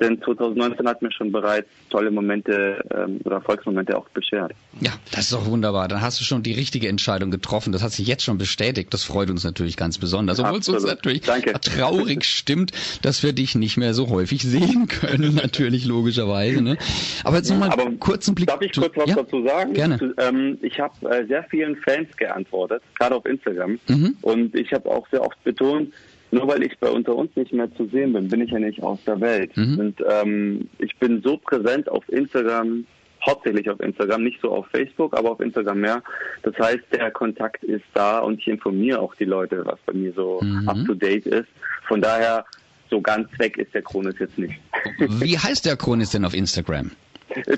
[0.00, 4.52] Denn 2019 hat mir schon bereits tolle Momente ähm, oder Erfolgsmomente auch beschert.
[4.80, 5.88] Ja, das ist doch wunderbar.
[5.88, 7.72] Dann hast du schon die richtige Entscheidung getroffen.
[7.72, 8.92] Das hat sich jetzt schon bestätigt.
[8.92, 10.38] Das freut uns natürlich ganz besonders.
[10.38, 11.52] Obwohl es uns natürlich Danke.
[11.60, 12.72] traurig stimmt,
[13.02, 16.62] dass wir dich nicht mehr so häufig sehen können, natürlich logischerweise.
[16.62, 16.76] Ne?
[17.24, 18.48] Aber jetzt nochmal einen kurzen Blick.
[18.48, 19.16] Darf ich kurz was ja?
[19.16, 19.72] dazu sagen?
[19.72, 20.14] Gerne.
[20.18, 23.78] Ähm, ich habe äh, sehr vielen Fans geantwortet, gerade auf Instagram.
[23.88, 24.16] Mhm.
[24.22, 25.92] Und ich habe auch sehr oft betont,
[26.30, 28.82] nur weil ich bei unter uns nicht mehr zu sehen bin, bin ich ja nicht
[28.82, 29.56] aus der Welt.
[29.56, 29.78] Mhm.
[29.78, 32.86] Und ähm, ich bin so präsent auf Instagram,
[33.24, 36.02] hauptsächlich auf Instagram, nicht so auf Facebook, aber auf Instagram mehr.
[36.42, 40.12] Das heißt, der Kontakt ist da und ich informiere auch die Leute, was bei mir
[40.12, 40.68] so mhm.
[40.68, 41.48] up to date ist.
[41.88, 42.44] Von daher,
[42.90, 44.54] so ganz weg ist der Kronis jetzt nicht.
[44.98, 46.90] Wie heißt der Kronis denn auf Instagram?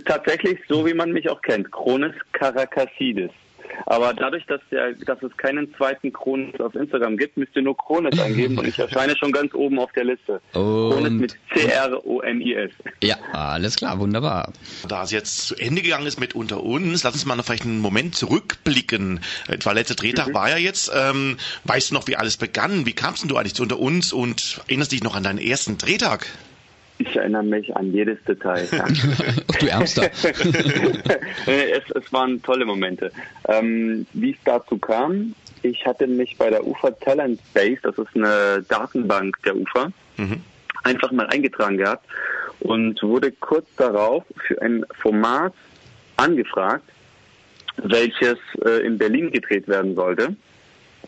[0.07, 1.71] Tatsächlich so, wie man mich auch kennt.
[1.71, 3.31] Kronis Caracassidis.
[3.87, 7.77] Aber dadurch, dass, der, dass es keinen zweiten Kronis auf Instagram gibt, müsst ihr nur
[7.77, 10.41] Kronis eingeben und ich erscheine schon ganz oben auf der Liste.
[10.53, 12.71] Und Kronis mit C-R-O-N-I-S.
[13.03, 14.53] Ja, alles klar, wunderbar.
[14.89, 17.65] Da es jetzt zu Ende gegangen ist mit Unter uns, lass uns mal noch vielleicht
[17.65, 19.21] einen Moment zurückblicken.
[19.47, 20.35] Etwa letzter Drehtag mhm.
[20.35, 20.91] war ja jetzt.
[20.95, 22.87] Ähm, weißt du noch, wie alles begann?
[22.87, 26.27] Wie kamst du eigentlich zu Unter uns und erinnerst dich noch an deinen ersten Drehtag?
[26.99, 28.67] Ich erinnere mich an jedes Detail.
[28.73, 28.87] Ja.
[29.61, 30.03] du Ärmster.
[31.47, 33.13] es, es waren tolle Momente.
[33.49, 38.15] Ähm, wie es dazu kam, ich hatte mich bei der UFA Talent Base, das ist
[38.15, 40.43] eine Datenbank der UFA, mhm.
[40.85, 42.07] einfach mal eingetragen gehabt
[42.61, 45.55] und wurde kurz darauf für ein Format
[46.17, 46.85] angefragt,
[47.77, 50.37] welches äh, in Berlin gedreht werden sollte.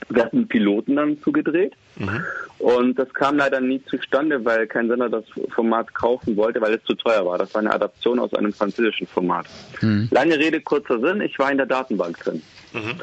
[0.08, 2.24] Wir hatten Piloten dann zugedreht mhm.
[2.58, 5.24] und das kam leider nie zustande, weil kein Sender das
[5.54, 7.38] Format kaufen wollte, weil es zu teuer war.
[7.38, 9.46] Das war eine Adaption aus einem französischen Format.
[9.80, 10.08] Mhm.
[10.10, 12.42] Lange Rede, kurzer Sinn, ich war in der Datenbank drin.
[12.72, 13.00] Mhm.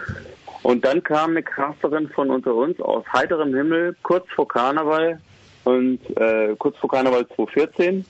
[0.63, 5.19] Und dann kam eine Casterin von unter uns aus heiterem Himmel kurz vor Karneval
[5.63, 8.05] und äh, kurz vor Karneval 2014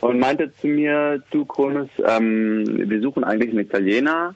[0.00, 4.34] und meinte zu mir, du Kronos, ähm, wir suchen eigentlich einen Italiener,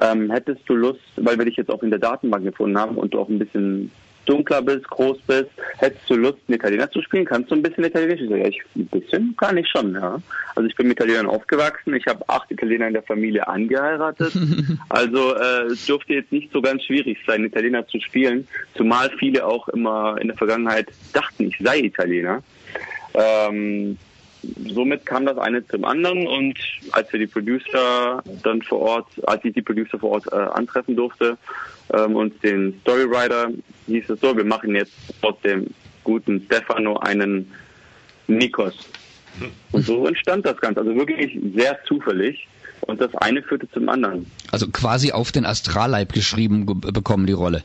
[0.00, 3.12] ähm, hättest du Lust, weil wir dich jetzt auch in der Datenbank gefunden haben und
[3.12, 3.90] du auch ein bisschen
[4.26, 7.24] dunkler bist, groß bist, hättest du Lust, einen Italiener zu spielen?
[7.24, 8.20] Kannst du ein bisschen Italienisch?
[8.20, 10.18] Ich so, ja, ich, ein bisschen kann ich schon, ja.
[10.54, 14.32] Also ich bin mit Italienern aufgewachsen, ich habe acht Italiener in der Familie angeheiratet.
[14.88, 18.46] also äh, es dürfte jetzt nicht so ganz schwierig sein, Italiener zu spielen,
[18.76, 22.42] zumal viele auch immer in der Vergangenheit dachten, ich sei Italiener.
[23.14, 23.98] Ähm,
[24.68, 26.58] somit kam das eine zum anderen und
[26.92, 30.96] als wir die Producer dann vor Ort, als ich die Producer vor Ort äh, antreffen
[30.96, 31.36] durfte
[31.92, 33.50] ähm, und den Storywriter,
[33.86, 35.66] hieß es so, wir machen jetzt aus dem
[36.04, 37.50] guten Stefano einen
[38.26, 38.88] Nikos.
[39.72, 40.80] Und so entstand das Ganze.
[40.80, 42.46] Also wirklich sehr zufällig.
[42.86, 44.26] Und das eine führte zum anderen.
[44.50, 47.62] Also quasi auf den Astralleib geschrieben bekommen die Rolle.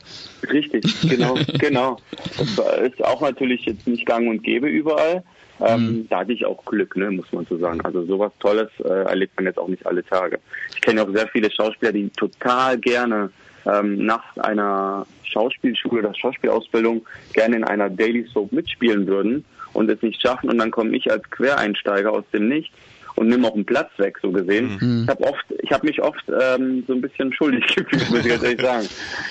[0.50, 1.98] Richtig, genau, genau.
[2.36, 2.48] Das
[2.82, 5.24] ist auch natürlich jetzt nicht gang und gäbe überall.
[5.60, 6.08] Ähm, mhm.
[6.08, 7.80] Da hatte ich auch Glück, ne, muss man so sagen.
[7.82, 10.38] Also sowas Tolles äh, erlebt man jetzt auch nicht alle Tage.
[10.74, 13.30] Ich kenne auch sehr viele Schauspieler, die total gerne
[13.66, 20.00] ähm, nach einer Schauspielschule oder Schauspielausbildung gerne in einer Daily Soap mitspielen würden und es
[20.00, 22.74] nicht schaffen und dann komme ich als Quereinsteiger aus dem Nichts
[23.18, 24.78] und nimm auch einen Platz weg, so gesehen.
[24.80, 25.02] Mhm.
[25.04, 28.28] Ich habe oft, ich habe mich oft ähm, so ein bisschen schuldig gefühlt, muss ich
[28.28, 28.88] ganz ehrlich sagen.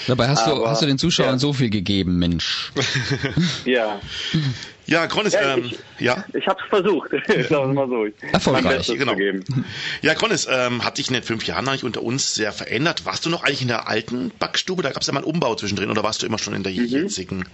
[0.07, 1.39] Dabei hast Aber, du hast du den Zuschauern ja.
[1.39, 2.71] so viel gegeben, Mensch.
[3.65, 3.99] ja.
[4.87, 6.23] Ja, Kronis, ja, ähm, ich, ja?
[6.33, 7.11] Ich habe es versucht,
[7.49, 8.07] sagen wir mal so.
[8.31, 9.15] Erfolgreich, genau.
[10.01, 13.05] Ja, Kronis, ähm, hat dich in den fünf Jahren eigentlich unter uns sehr verändert.
[13.05, 14.83] Warst du noch eigentlich in der alten Backstube?
[14.83, 16.71] Da gab es ja mal einen Umbau zwischendrin oder warst du immer schon in der
[16.71, 16.85] mhm.
[16.85, 17.45] jetzigen?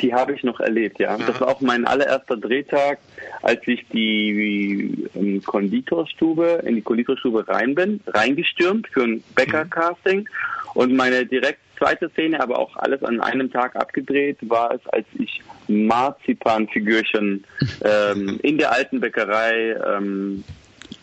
[0.00, 1.14] Die habe ich noch erlebt, ja.
[1.16, 1.26] ja.
[1.26, 2.98] Das war auch mein allererster Drehtag,
[3.42, 10.20] als ich die ähm, Konditorstube, in die Konditorstube rein bin, reingestürmt für ein Bäcker-Casting.
[10.20, 10.26] Mhm.
[10.74, 15.06] Und meine direkt zweite Szene, aber auch alles an einem Tag abgedreht, war es, als
[15.18, 17.44] ich Marzipanfigürchen
[17.84, 20.44] ähm, in der alten Bäckerei ähm,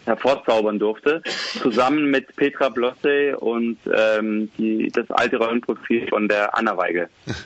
[0.06, 1.22] hervorzaubern durfte,
[1.62, 7.10] zusammen mit Petra Blosse und ähm, die, das alte Rollenprofil von der Anna Weigel.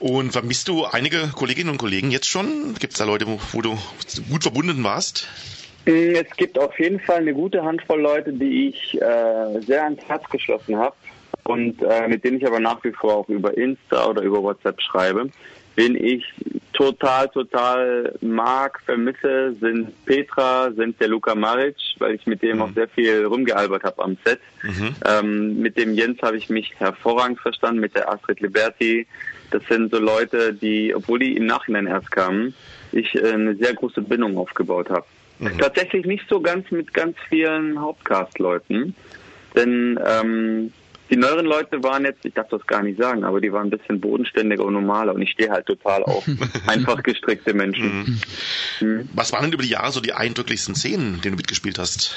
[0.00, 2.74] Und vermisst du einige Kolleginnen und Kollegen jetzt schon?
[2.80, 3.78] Gibt es da Leute, wo, wo, du
[4.28, 5.28] gut verbunden warst?
[5.86, 10.02] Mm, es gibt auf jeden Fall eine gute Handvoll Leute, die ich äh, sehr ans
[10.08, 10.96] Herz geschlossen habe
[11.48, 14.80] und äh, mit denen ich aber nach wie vor auch über Insta oder über WhatsApp
[14.82, 15.30] schreibe.
[15.76, 16.24] Wen ich
[16.74, 22.62] total, total mag, vermisse, sind Petra, sind der Luca Maric, weil ich mit dem mhm.
[22.62, 24.40] auch sehr viel rumgealbert habe am Set.
[24.62, 24.94] Mhm.
[25.06, 29.06] Ähm, mit dem Jens habe ich mich hervorragend verstanden, mit der Astrid Liberti.
[29.50, 32.54] Das sind so Leute, die, obwohl die im Nachhinein erst kamen,
[32.92, 35.06] ich äh, eine sehr große Bindung aufgebaut habe.
[35.38, 35.56] Mhm.
[35.56, 38.94] Tatsächlich nicht so ganz mit ganz vielen Hauptcast-Leuten,
[39.54, 40.72] denn ähm,
[41.10, 43.70] die neueren Leute waren jetzt, ich darf das gar nicht sagen, aber die waren ein
[43.70, 46.24] bisschen bodenständiger und normaler und ich stehe halt total auf
[46.66, 48.18] einfach gestrickte Menschen.
[48.80, 48.86] Mhm.
[48.86, 49.08] Mhm.
[49.14, 52.16] Was waren denn über die Jahre so die eindrücklichsten Szenen, denen du mitgespielt hast?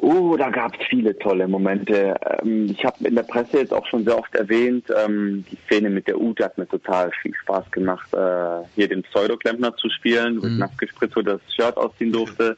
[0.00, 2.14] Oh, da gab es viele tolle Momente.
[2.42, 5.90] Ähm, ich habe in der Presse jetzt auch schon sehr oft erwähnt, ähm, die Szene
[5.90, 10.40] mit der Ute hat mir total viel Spaß gemacht, äh, hier den Pseudoklempner zu spielen,
[10.40, 10.52] wo mhm.
[10.52, 12.56] ich nass gespritzt das Shirt ausziehen durfte.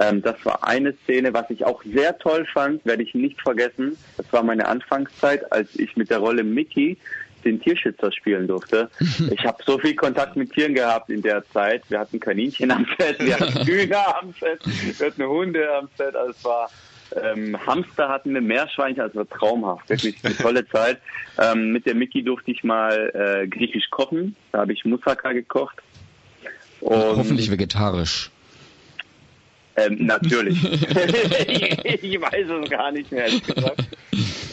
[0.00, 3.96] Ähm, das war eine Szene, was ich auch sehr toll fand, werde ich nicht vergessen.
[4.16, 6.96] Das war meine Anfangszeit, als ich mit der Rolle Mickey
[7.44, 8.90] den Tierschützer spielen durfte.
[9.30, 11.82] Ich habe so viel Kontakt mit Tieren gehabt in der Zeit.
[11.88, 14.60] Wir hatten Kaninchen am Set, wir hatten Hühner am Set,
[14.98, 16.14] wir hatten Hunde am Set.
[16.16, 16.70] Also es war
[17.16, 20.98] ähm, Hamster hatten wir, Meerschweinchen, also war traumhaft, wirklich eine tolle Zeit.
[21.38, 24.36] Ähm, mit der Mickey durfte ich mal äh, griechisch kochen.
[24.52, 25.76] Da habe ich Moussaka gekocht.
[26.80, 28.30] Und Hoffentlich vegetarisch.
[29.76, 30.62] Ähm, natürlich.
[32.02, 33.84] ich weiß es gar nicht mehr, ehrlich gesagt.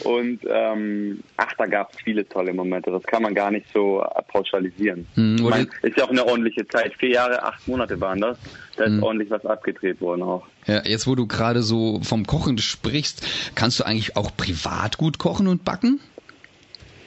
[0.04, 2.90] Und ähm, ach, da gab es viele tolle Momente.
[2.90, 5.06] Das kann man gar nicht so pauschalisieren.
[5.14, 6.94] Hm, meine, ist ja auch eine ordentliche Zeit.
[6.94, 8.38] Vier Jahre, acht Monate waren das.
[8.76, 9.02] Da ist hm.
[9.02, 10.46] ordentlich was abgedreht worden auch.
[10.66, 15.18] Ja, jetzt wo du gerade so vom Kochen sprichst, kannst du eigentlich auch privat gut
[15.18, 16.00] kochen und backen?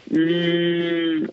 [0.09, 1.29] Mmh,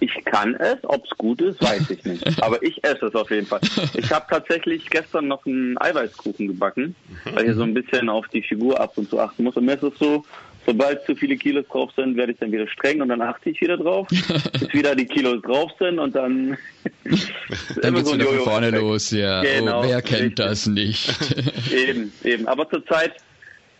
[0.00, 2.42] ich kann es, ob es gut ist, weiß ich nicht.
[2.42, 3.60] Aber ich esse es auf jeden Fall.
[3.94, 6.94] Ich habe tatsächlich gestern noch einen Eiweißkuchen gebacken,
[7.32, 9.56] weil ich so ein bisschen auf die Figur ab und zu achten muss.
[9.56, 10.24] Und mir ist es so,
[10.66, 13.60] sobald zu viele Kilos drauf sind, werde ich dann wieder streng und dann achte ich
[13.60, 14.06] wieder drauf,
[14.52, 16.56] bis wieder die Kilos drauf sind und dann
[17.82, 19.42] dann geht's so wieder von vorne los, ja.
[19.42, 20.36] Genau, oh, wer kennt richtig.
[20.36, 21.10] das nicht?
[21.72, 22.46] eben, eben.
[22.48, 23.14] Aber zurzeit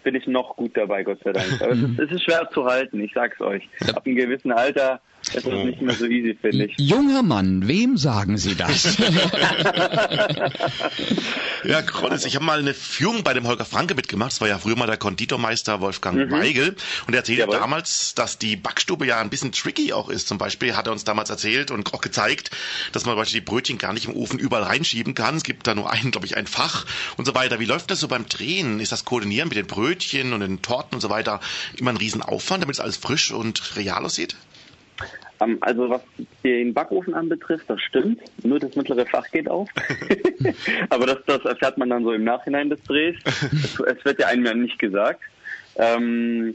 [0.05, 1.61] bin ich noch gut dabei, Gott sei Dank.
[1.61, 3.69] Aber es ist schwer zu halten, ich sag's euch.
[3.89, 6.75] Ab einem gewissen Alter es ist nicht mehr so easy, finde ich.
[6.79, 8.85] Junger Mann, wem sagen Sie das?
[11.65, 14.33] ja, Krollis, ich habe mal eine Führung bei dem Holger Franke mitgemacht.
[14.33, 16.31] Das war ja früher mal der Konditormeister Wolfgang mhm.
[16.31, 16.77] Weigel.
[17.07, 17.57] Und er erzählte Jawohl.
[17.57, 20.29] damals, dass die Backstube ja ein bisschen tricky auch ist.
[20.29, 22.53] Zum Beispiel hat er uns damals erzählt und auch gezeigt,
[22.93, 25.37] dass man zum Beispiel die Brötchen gar nicht im Ofen überall reinschieben kann.
[25.37, 27.59] Es gibt da nur ein, glaube ich, ein Fach und so weiter.
[27.59, 28.79] Wie läuft das so beim Drehen?
[28.79, 31.41] Ist das Koordinieren mit den Brötchen und den Torten und so weiter
[31.77, 34.37] immer ein Riesenaufwand, damit es alles frisch und real aussieht?
[35.41, 36.03] Ähm, also was
[36.45, 38.21] den Backofen anbetrifft, das stimmt.
[38.43, 39.69] Nur das mittlere Fach geht auf.
[40.91, 43.17] Aber das, das erfährt man dann so im Nachhinein des Drehs.
[43.53, 45.21] Es, es wird ja einem ja nicht gesagt.
[45.77, 46.55] Ähm,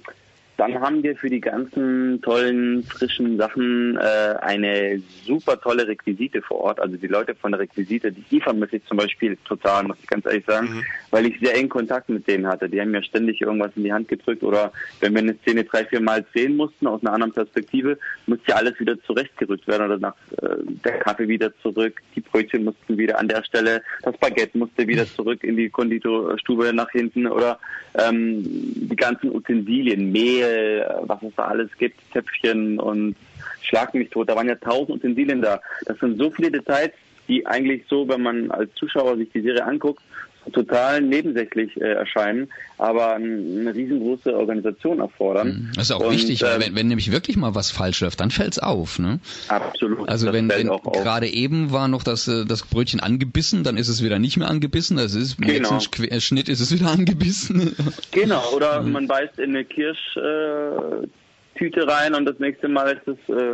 [0.61, 6.59] dann haben wir für die ganzen tollen, frischen Sachen äh, eine super tolle Requisite vor
[6.59, 6.79] Ort.
[6.79, 10.23] Also die Leute von der Requisite, die vermisse ich zum Beispiel total, muss ich ganz
[10.27, 10.85] ehrlich sagen, mhm.
[11.09, 12.69] weil ich sehr eng Kontakt mit denen hatte.
[12.69, 15.83] Die haben mir ständig irgendwas in die Hand gedrückt oder wenn wir eine Szene drei,
[15.83, 17.97] vier Mal sehen mussten aus einer anderen Perspektive,
[18.27, 22.65] musste ja alles wieder zurechtgerückt werden oder nach äh, der Kaffee wieder zurück, die Brötchen
[22.65, 27.25] mussten wieder an der Stelle, das Baguette musste wieder zurück in die Konditorstube nach hinten
[27.25, 27.57] oder
[27.95, 33.15] ähm, die ganzen Utensilien, Mehl, äh, was es da alles gibt, Töpfchen und
[33.61, 34.29] Schlag mich tot.
[34.29, 35.61] Da waren ja tausend Utensilien da.
[35.85, 36.91] Das sind so viele Details,
[37.27, 40.03] die eigentlich so, wenn man als Zuschauer sich die Serie anguckt,
[40.51, 45.47] total nebensächlich äh, erscheinen, aber eine riesengroße Organisation erfordern.
[45.47, 45.71] Mhm.
[45.75, 48.19] Das ist auch und, wichtig, weil ähm, wenn, wenn nämlich wirklich mal was falsch läuft,
[48.19, 48.99] dann fällt's auf.
[48.99, 49.19] Ne?
[49.47, 50.09] Absolut.
[50.09, 54.03] Also wenn, wenn gerade eben war noch das, äh, das Brötchen angebissen, dann ist es
[54.03, 54.97] wieder nicht mehr angebissen.
[54.97, 55.79] Das ist mit genau.
[55.79, 57.75] Schnitt ist es wieder angebissen.
[58.11, 58.41] Genau.
[58.55, 58.91] Oder mhm.
[58.91, 61.07] man beißt in eine Kirsch äh,
[61.55, 63.51] Tüte rein und das nächste Mal ist es äh,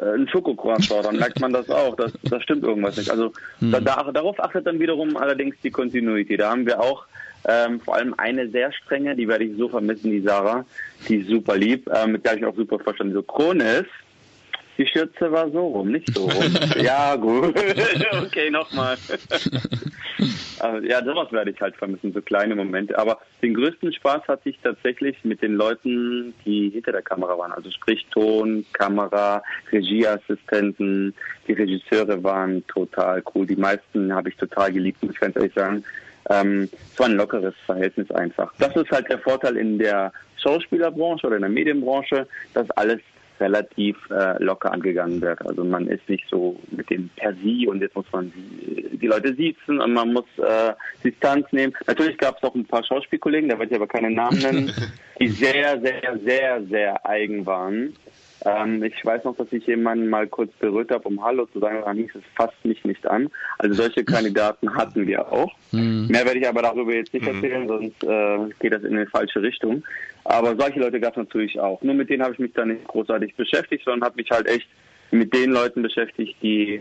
[0.00, 1.04] äh ein Schokocroissant.
[1.04, 1.94] Dann merkt man das auch.
[1.96, 3.10] Das, das stimmt irgendwas nicht.
[3.10, 3.72] Also hm.
[3.72, 6.36] da, darauf achtet dann wiederum allerdings die Continuity.
[6.36, 7.06] Da haben wir auch
[7.46, 10.64] ähm, vor allem eine sehr strenge, die werde ich so vermissen, die Sarah,
[11.08, 13.14] die ist super lieb, äh, mit der ich auch super verstanden.
[13.14, 13.90] So Krone ist,
[14.76, 16.54] die Schürze war so rum, nicht so rum.
[16.82, 17.54] ja, gut.
[18.24, 18.96] okay, nochmal.
[20.58, 22.98] also, ja, sowas werde ich halt vermissen, so kleine Momente.
[22.98, 27.52] Aber den größten Spaß hatte ich tatsächlich mit den Leuten, die hinter der Kamera waren.
[27.52, 31.14] Also sprich Ton, Kamera, Regieassistenten.
[31.46, 33.46] Die Regisseure waren total cool.
[33.46, 35.84] Die meisten habe ich total geliebt, muss ich ganz ehrlich sagen.
[36.30, 38.52] Ähm, es war ein lockeres Verhältnis einfach.
[38.58, 40.10] Das ist halt der Vorteil in der
[40.42, 43.00] Schauspielerbranche oder in der Medienbranche, dass alles
[43.40, 45.44] relativ äh, locker angegangen wird.
[45.46, 49.34] Also man ist nicht so mit dem per Sie und jetzt muss man die, Leute
[49.34, 50.72] siezen und man muss äh,
[51.04, 51.74] Distanz nehmen.
[51.86, 54.72] Natürlich gab es auch ein paar Schauspielkollegen, da werde ich aber keine Namen nennen,
[55.20, 57.94] die sehr, sehr, sehr, sehr eigen waren.
[58.44, 61.82] Ähm, ich weiß noch, dass ich jemanden mal kurz berührt habe, um Hallo zu sagen,
[61.84, 63.30] dann hieß es fasst mich nicht an.
[63.58, 65.52] Also solche Kandidaten hatten wir auch.
[65.72, 66.08] Mhm.
[66.08, 67.36] Mehr werde ich aber darüber jetzt nicht mhm.
[67.36, 69.82] erzählen, sonst äh, geht das in eine falsche Richtung.
[70.24, 71.82] Aber solche Leute gab es natürlich auch.
[71.82, 74.68] Nur mit denen habe ich mich dann nicht großartig beschäftigt, sondern habe mich halt echt
[75.10, 76.80] mit den Leuten beschäftigt, die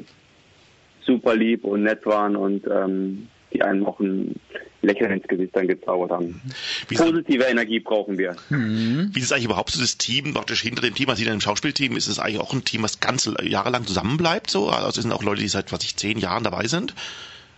[1.02, 4.36] super lieb und nett waren und ähm, die einen auch ein
[4.82, 6.42] Lächeln ins Gesicht dann gezaubert haben.
[6.90, 8.36] Wie Positive Energie brauchen wir.
[8.50, 9.12] Mhm.
[9.14, 11.96] Wie ist eigentlich überhaupt so das Team, praktisch hinter dem Team, also hinter dem Schauspielteam,
[11.96, 14.50] ist es eigentlich auch ein Team, was ganz jahrelang zusammenbleibt?
[14.50, 14.70] So?
[14.70, 16.94] Also sind auch Leute, die seit, was ich, zehn Jahren dabei sind?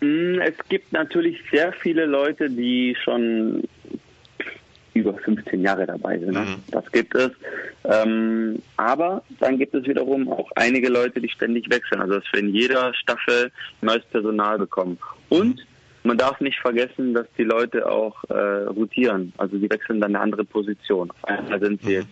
[0.02, 3.64] Mm, es gibt natürlich sehr viele Leute, die schon
[4.93, 6.32] über 15 Jahre dabei sind.
[6.32, 6.39] Ne?
[6.39, 6.56] Mhm.
[6.72, 7.32] Das gibt es.
[7.84, 12.02] Ähm, aber dann gibt es wiederum auch einige Leute, die ständig wechseln.
[12.02, 14.98] Also dass wir in jeder Staffel neues Personal bekommen.
[15.30, 15.66] Und
[16.06, 19.34] man darf nicht vergessen, dass die Leute auch äh, rotieren.
[19.38, 21.12] Also sie wechseln dann eine andere Position.
[21.24, 22.08] einmal sind sie jetzt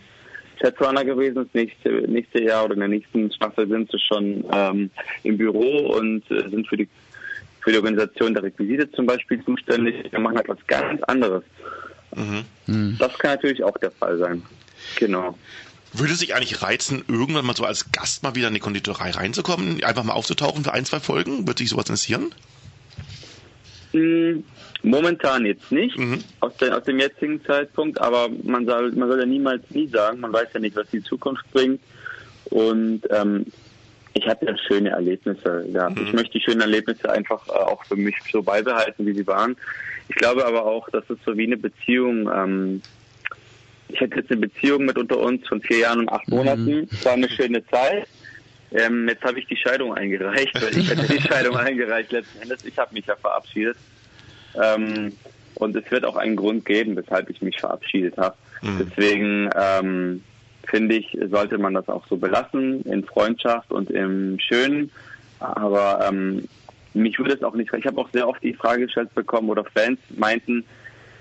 [0.62, 4.90] Chatrunner gewesen, das nächste, nächste Jahr oder in der nächsten Staffel sind sie schon ähm,
[5.24, 6.88] im Büro und äh, sind für die
[7.62, 10.12] für die Organisation der Requisite zum Beispiel zuständig.
[10.12, 11.44] Wir machen etwas ganz anderes.
[12.14, 12.98] Mhm.
[13.00, 14.44] Das kann natürlich auch der Fall sein.
[14.98, 15.38] Genau.
[15.94, 19.82] Würde sich eigentlich reizen, irgendwann mal so als Gast mal wieder in die Konditorei reinzukommen,
[19.84, 21.48] einfach mal aufzutauchen für ein, zwei Folgen?
[21.48, 22.34] Würde sich sowas interessieren?
[24.82, 26.20] Momentan jetzt nicht, mhm.
[26.40, 30.20] aus, der, aus, dem jetzigen Zeitpunkt, aber man soll, man soll ja niemals nie sagen,
[30.20, 31.80] man weiß ja nicht, was die Zukunft bringt.
[32.46, 33.46] Und ähm,
[34.14, 35.66] ich hatte ja schöne Erlebnisse.
[35.72, 35.90] Ja.
[35.90, 35.98] Mhm.
[36.06, 39.56] Ich möchte die schönen Erlebnisse einfach äh, auch für mich so beibehalten, wie sie waren.
[40.10, 42.30] Ich glaube aber auch, dass es so wie eine Beziehung.
[42.34, 42.82] Ähm,
[43.90, 46.38] ich hatte jetzt eine Beziehung mit unter uns von vier Jahren und acht mhm.
[46.38, 46.90] Monaten.
[46.92, 48.08] Es war eine schöne Zeit.
[48.74, 52.66] Ähm, jetzt habe ich die Scheidung eingereicht, weil ich hätte die Scheidung eingereicht letzten Endes.
[52.66, 53.78] Ich habe mich ja verabschiedet.
[54.62, 55.14] Ähm,
[55.56, 58.36] und es wird auch einen Grund geben, weshalb ich mich verabschiedet habe.
[58.62, 58.80] Mhm.
[58.80, 60.24] Deswegen ähm,
[60.68, 64.92] finde ich, sollte man das auch so belassen, in Freundschaft und im Schönen.
[65.40, 66.48] Aber ähm,
[66.94, 69.64] mich würde es auch nicht, ich habe auch sehr oft die Frage gestellt bekommen oder
[69.66, 70.66] Fans meinten,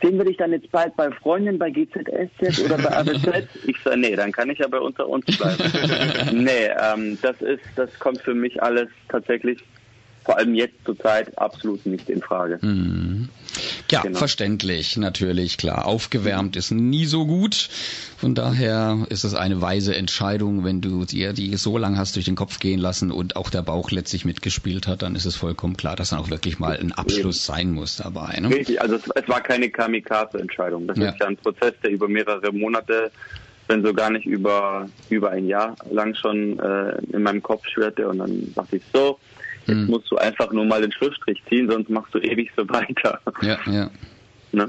[0.02, 3.48] sehen wir dich dann jetzt bald bei Freunden bei GZSZ oder bei ABZ?
[3.66, 5.62] Ich sage, nee, dann kann ich ja bei unter uns bleiben.
[6.44, 9.62] nee, ähm, das ist, das kommt für mich alles tatsächlich
[10.24, 12.58] vor allem jetzt zur Zeit absolut nicht in Frage.
[12.62, 13.28] Mhm.
[13.90, 14.18] Ja, genau.
[14.18, 15.86] verständlich, natürlich, klar.
[15.86, 17.68] Aufgewärmt ist nie so gut.
[18.16, 22.24] Von daher ist es eine weise Entscheidung, wenn du dir die so lang hast durch
[22.24, 25.76] den Kopf gehen lassen und auch der Bauch letztlich mitgespielt hat, dann ist es vollkommen
[25.76, 28.38] klar, dass dann auch wirklich mal ein Abschluss sein muss dabei.
[28.40, 28.48] Ne?
[28.48, 30.86] Richtig, also es, es war keine Kamikaze-Entscheidung.
[30.86, 31.10] Das ja.
[31.10, 33.10] ist ja ein Prozess, der über mehrere Monate
[33.68, 38.08] wenn so gar nicht über über ein Jahr lang schon äh, in meinem Kopf schwirrte
[38.08, 39.18] und dann dachte ich so,
[39.66, 39.86] Jetzt mhm.
[39.86, 43.20] musst du einfach nur mal den Schlussstrich ziehen, sonst machst du ewig so weiter.
[43.42, 43.90] Ja, ja.
[44.54, 44.66] Ne?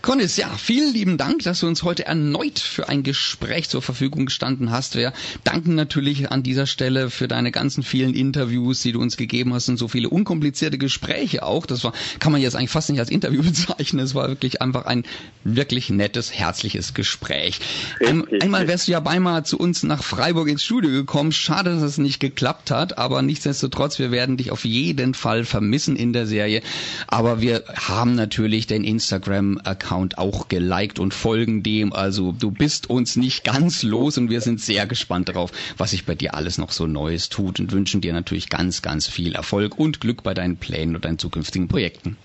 [0.00, 4.26] Connis, ja, vielen lieben Dank, dass du uns heute erneut für ein Gespräch zur Verfügung
[4.26, 4.94] gestanden hast.
[4.94, 5.12] Wir
[5.42, 9.68] danken natürlich an dieser Stelle für deine ganzen vielen Interviews, die du uns gegeben hast
[9.68, 11.66] und so viele unkomplizierte Gespräche auch.
[11.66, 14.04] Das war, kann man jetzt eigentlich fast nicht als Interview bezeichnen.
[14.04, 15.02] Es war wirklich einfach ein
[15.42, 17.58] wirklich nettes, herzliches Gespräch.
[18.06, 21.32] Ein, einmal wärst du ja beinahe zu uns nach Freiburg ins Studio gekommen.
[21.32, 25.96] Schade, dass es nicht geklappt hat, aber nichtsdestotrotz, wir werden dich auf jeden Fall vermissen
[25.96, 26.62] in der Serie.
[27.08, 31.92] Aber wir haben natürlich den Instagram Instagram-Account auch geliked und folgen dem.
[31.92, 36.04] Also du bist uns nicht ganz los und wir sind sehr gespannt darauf, was sich
[36.04, 39.78] bei dir alles noch so Neues tut und wünschen dir natürlich ganz, ganz viel Erfolg
[39.78, 42.16] und Glück bei deinen Plänen und deinen zukünftigen Projekten.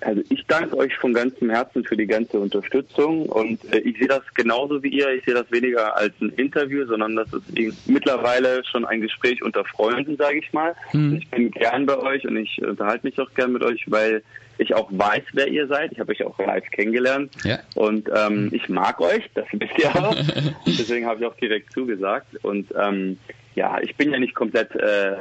[0.00, 4.08] Also ich danke euch von ganzem Herzen für die ganze Unterstützung und äh, ich sehe
[4.08, 5.08] das genauso wie ihr.
[5.10, 9.64] Ich sehe das weniger als ein Interview, sondern das ist mittlerweile schon ein Gespräch unter
[9.64, 10.74] Freunden, sage ich mal.
[10.90, 11.16] Hm.
[11.16, 14.22] Ich bin gern bei euch und ich unterhalte mich auch gern mit euch, weil
[14.58, 15.92] ich auch weiß, wer ihr seid.
[15.92, 17.58] Ich habe euch auch live kennengelernt ja.
[17.74, 20.14] und ähm, ich mag euch, das wisst ihr auch.
[20.66, 23.18] Deswegen habe ich auch direkt zugesagt und ähm,
[23.60, 25.12] ja, ich bin ja nicht komplett äh,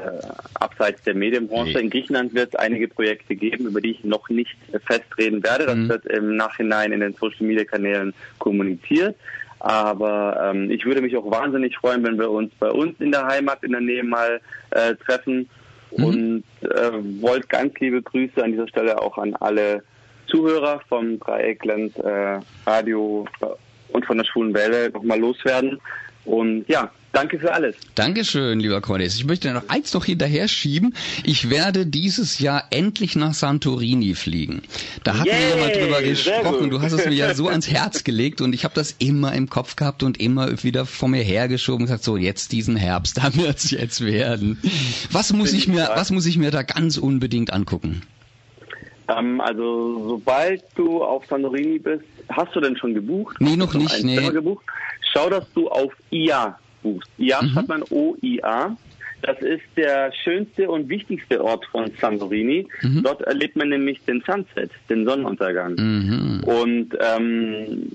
[0.54, 1.74] abseits der Medienbranche.
[1.74, 1.84] Nee.
[1.84, 4.56] In Griechenland wird es einige Projekte geben, über die ich noch nicht
[4.88, 5.66] festreden werde.
[5.66, 5.90] Das mhm.
[5.90, 9.18] wird im Nachhinein in den Social Media Kanälen kommuniziert.
[9.60, 13.28] Aber ähm, ich würde mich auch wahnsinnig freuen, wenn wir uns bei uns in der
[13.28, 14.40] Heimat in der Nähe mal
[14.72, 15.50] äh, treffen.
[15.92, 16.04] Mhm.
[16.06, 19.84] Und äh, wollte ganz liebe Grüße an dieser Stelle auch an alle
[20.28, 23.28] Zuhörer vom Dreieckland äh, Radio
[23.90, 25.78] und von der Schwulen Welle nochmal loswerden.
[26.24, 27.76] Und ja, danke für alles.
[27.96, 29.16] Dankeschön, lieber Cordes.
[29.16, 30.96] Ich möchte noch eins noch hinterher schieben.
[31.24, 34.62] Ich werde dieses Jahr endlich nach Santorini fliegen.
[35.04, 36.70] Da hatten Yay, wir ja mal drüber gesprochen.
[36.70, 39.50] Du hast es mir ja so ans Herz gelegt und ich habe das immer im
[39.50, 43.36] Kopf gehabt und immer wieder vor mir hergeschoben und gesagt, so jetzt diesen Herbst, da
[43.36, 44.60] wird's jetzt werden.
[45.12, 48.02] Was muss ich mir, was muss ich mir da ganz unbedingt angucken?
[49.10, 53.38] Ähm, also sobald du auf Santorini bist, hast du denn schon gebucht?
[53.40, 54.30] Nee, noch nicht, nee.
[54.30, 54.64] Gebucht?
[55.12, 57.10] Schau, dass du auf IA buchst.
[57.18, 57.56] IA Mhm.
[57.56, 58.76] hat man O-I-A.
[59.22, 62.68] Das ist der schönste und wichtigste Ort von Santorini.
[62.82, 63.04] Mhm.
[63.04, 65.74] Dort erlebt man nämlich den Sunset, den Sonnenuntergang.
[65.76, 66.42] Mhm.
[66.46, 67.92] Und ähm,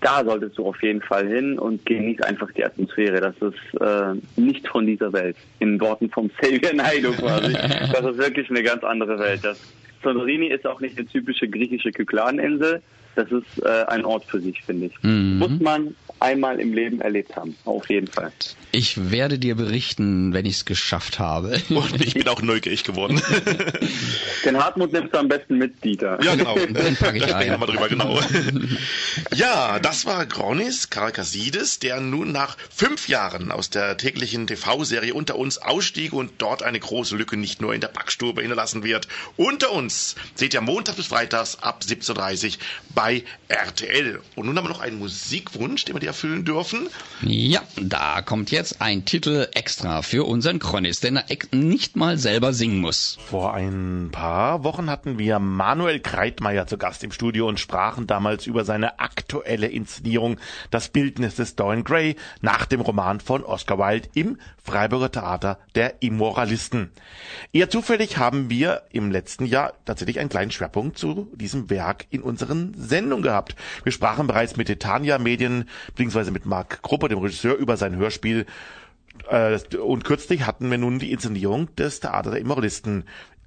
[0.00, 3.20] da solltest du auf jeden Fall hin und genieß einfach die Atmosphäre.
[3.20, 5.36] Das ist äh, nicht von dieser Welt.
[5.58, 7.52] In Worten vom Xavier Naidoo quasi.
[7.92, 9.40] Das ist wirklich eine ganz andere Welt.
[9.44, 9.60] Das
[10.02, 12.82] Santorini ist auch nicht eine typische griechische Kykladeninsel.
[13.14, 15.02] Das ist äh, ein Ort für sich, finde ich.
[15.02, 15.38] Mhm.
[15.38, 17.56] Muss man einmal im Leben erlebt haben.
[17.64, 18.32] Auf jeden Fall.
[18.70, 21.60] Ich werde dir berichten, wenn ich es geschafft habe.
[21.68, 23.20] Und ich bin auch neugierig geworden.
[24.44, 26.22] Den Hartmut nimmst du am besten mit, Dieter.
[26.22, 26.54] Ja, genau.
[26.56, 27.60] Den pack ich da ein.
[27.60, 28.18] mal drüber, genau.
[29.34, 35.36] ja, das war Gronis Karakasides, der nun nach fünf Jahren aus der täglichen TV-Serie Unter
[35.36, 39.08] uns ausstieg und dort eine große Lücke nicht nur in der Backstube hinterlassen wird.
[39.36, 42.52] Unter uns seht ihr montags bis freitags ab 17.30 Uhr
[42.94, 44.20] bei RTL.
[44.36, 46.88] Und nun haben wir noch einen Musikwunsch, den wir dir erfüllen dürfen.
[47.22, 52.52] Ja, da kommt jetzt ein Titel extra für unseren Chronis, den er nicht mal selber
[52.52, 53.16] singen muss.
[53.24, 58.46] Vor ein paar Wochen hatten wir Manuel Kreitmeier zu Gast im Studio und sprachen damals
[58.46, 60.36] über seine aktuelle Inszenierung
[60.70, 66.02] Das Bildnis des Dorian Gray nach dem Roman von Oscar Wilde im Freiburger Theater der
[66.02, 66.90] Immoralisten.
[67.52, 72.22] Eher zufällig haben wir im letzten Jahr tatsächlich einen kleinen Schwerpunkt zu diesem Werk in
[72.22, 73.56] unseren Sendungen gehabt.
[73.82, 75.68] Wir sprachen bereits mit Titania Medien
[76.08, 76.30] bzw.
[76.30, 78.46] mit Marc Gruppe, dem Regisseur, über sein Hörspiel
[79.28, 83.04] äh, und kürzlich hatten wir nun die Inszenierung des Theater der Immoralisten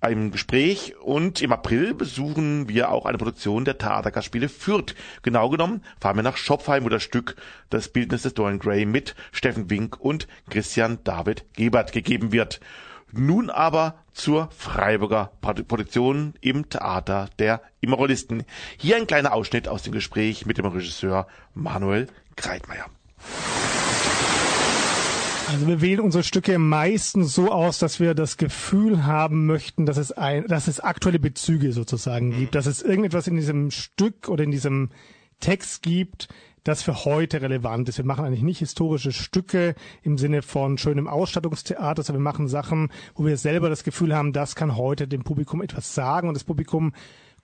[0.10, 4.94] im Gespräch und im April besuchen wir auch eine Produktion der Theatergastspiele Fürth.
[5.24, 7.36] Genau genommen fahren wir nach Schopfheim, wo das Stück
[7.70, 12.60] Das Bildnis des Dorian Gray mit Steffen Wink und Christian David Gebert gegeben wird.
[13.18, 18.44] Nun aber zur Freiburger Produktion im Theater der Immoralisten.
[18.78, 22.88] Hier ein kleiner Ausschnitt aus dem Gespräch mit dem Regisseur Manuel Kreitmeier.
[25.48, 29.98] Also wir wählen unsere Stücke meistens so aus, dass wir das Gefühl haben möchten, dass
[29.98, 34.44] es ein, dass es aktuelle Bezüge sozusagen gibt, dass es irgendetwas in diesem Stück oder
[34.44, 34.90] in diesem
[35.40, 36.28] Text gibt,
[36.66, 38.00] das für heute relevant ist.
[38.00, 42.90] Wir machen eigentlich nicht historische Stücke im Sinne von schönem Ausstattungstheater, sondern wir machen Sachen,
[43.14, 46.44] wo wir selber das Gefühl haben, das kann heute dem Publikum etwas sagen und das
[46.44, 46.94] Publikum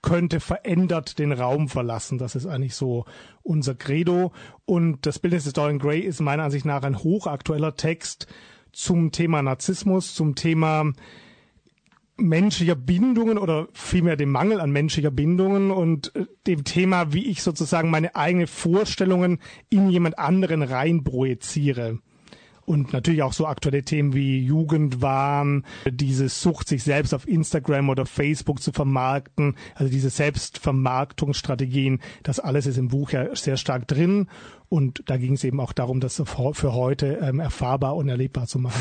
[0.02, 2.18] könnte verändert den Raum verlassen.
[2.18, 3.04] Das ist eigentlich so
[3.44, 4.32] unser Credo.
[4.64, 8.26] Und das Bildnis des Dorian Gray ist meiner Ansicht nach ein hochaktueller Text
[8.72, 10.92] zum Thema Narzissmus, zum Thema
[12.16, 17.42] menschlicher Bindungen oder vielmehr dem Mangel an menschlicher Bindungen und äh, dem Thema, wie ich
[17.42, 19.38] sozusagen meine eigenen Vorstellungen
[19.70, 21.98] in jemand anderen rein projiziere.
[22.64, 28.06] Und natürlich auch so aktuelle Themen wie Jugendwahn, diese Sucht, sich selbst auf Instagram oder
[28.06, 34.28] Facebook zu vermarkten, also diese Selbstvermarktungsstrategien, das alles ist im Buch ja sehr stark drin.
[34.68, 38.60] Und da ging es eben auch darum, das für heute ähm, erfahrbar und erlebbar zu
[38.60, 38.80] machen.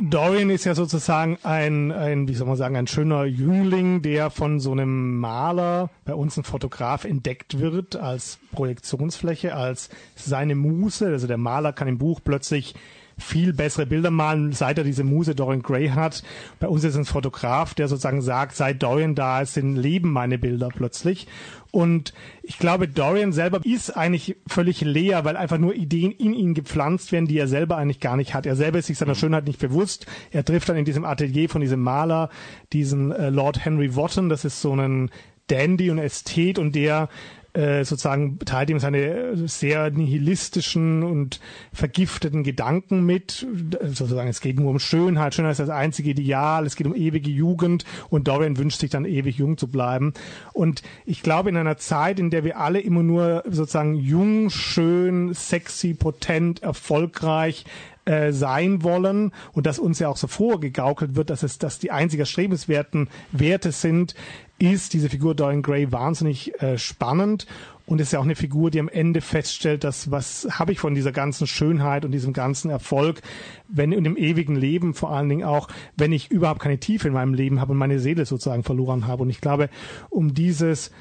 [0.00, 4.58] Dorian ist ja sozusagen ein, ein, wie soll man sagen, ein schöner Jüngling, der von
[4.58, 11.06] so einem Maler, bei uns ein Fotograf, entdeckt wird als Projektionsfläche, als seine Muse.
[11.06, 12.74] Also der Maler kann im Buch plötzlich
[13.18, 16.22] viel bessere Bilder malen, seit er diese Muse Dorian Gray hat.
[16.60, 20.38] Bei uns ist ein Fotograf, der sozusagen sagt, seit Dorian da ist, sind Leben meine
[20.38, 21.26] Bilder plötzlich.
[21.70, 26.54] Und ich glaube, Dorian selber ist eigentlich völlig leer, weil einfach nur Ideen in ihn
[26.54, 28.46] gepflanzt werden, die er selber eigentlich gar nicht hat.
[28.46, 30.06] Er selber ist sich seiner Schönheit nicht bewusst.
[30.30, 32.30] Er trifft dann in diesem Atelier von diesem Maler,
[32.72, 35.10] diesen äh, Lord Henry Wotton, das ist so ein
[35.48, 37.08] Dandy und Ästhet und der
[37.54, 41.40] äh, sozusagen teilt ihm seine äh, sehr nihilistischen und
[41.72, 43.46] vergifteten Gedanken mit.
[43.82, 45.34] Sozusagen, es geht nur um Schönheit.
[45.34, 46.66] Schönheit ist das einzige Ideal.
[46.66, 50.14] Es geht um ewige Jugend und Dorian wünscht sich dann ewig jung zu bleiben.
[50.52, 55.32] Und ich glaube, in einer Zeit, in der wir alle immer nur sozusagen jung, schön,
[55.32, 57.64] sexy, potent, erfolgreich
[58.06, 61.90] äh, sein wollen und dass uns ja auch so vorgegaukelt wird, dass es dass die
[61.90, 64.14] einzig erstrebenswerten Werte sind,
[64.58, 67.46] ist diese Figur Dorian Gray wahnsinnig äh, spannend
[67.86, 70.94] und ist ja auch eine Figur, die am Ende feststellt, dass was habe ich von
[70.94, 73.20] dieser ganzen Schönheit und diesem ganzen Erfolg,
[73.68, 77.14] wenn in dem ewigen Leben vor allen Dingen auch, wenn ich überhaupt keine Tiefe in
[77.14, 79.24] meinem Leben habe und meine Seele sozusagen verloren habe.
[79.24, 79.68] Und ich glaube,
[80.08, 80.92] um dieses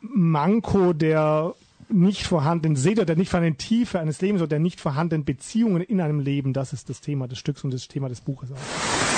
[0.00, 1.54] Manko der
[1.88, 6.00] nicht vorhandenen Seele, der nicht vorhandenen Tiefe eines Lebens oder der nicht vorhandenen Beziehungen in
[6.00, 6.54] einem Leben.
[6.54, 9.11] Das ist das Thema des Stücks und das Thema des Buches auch.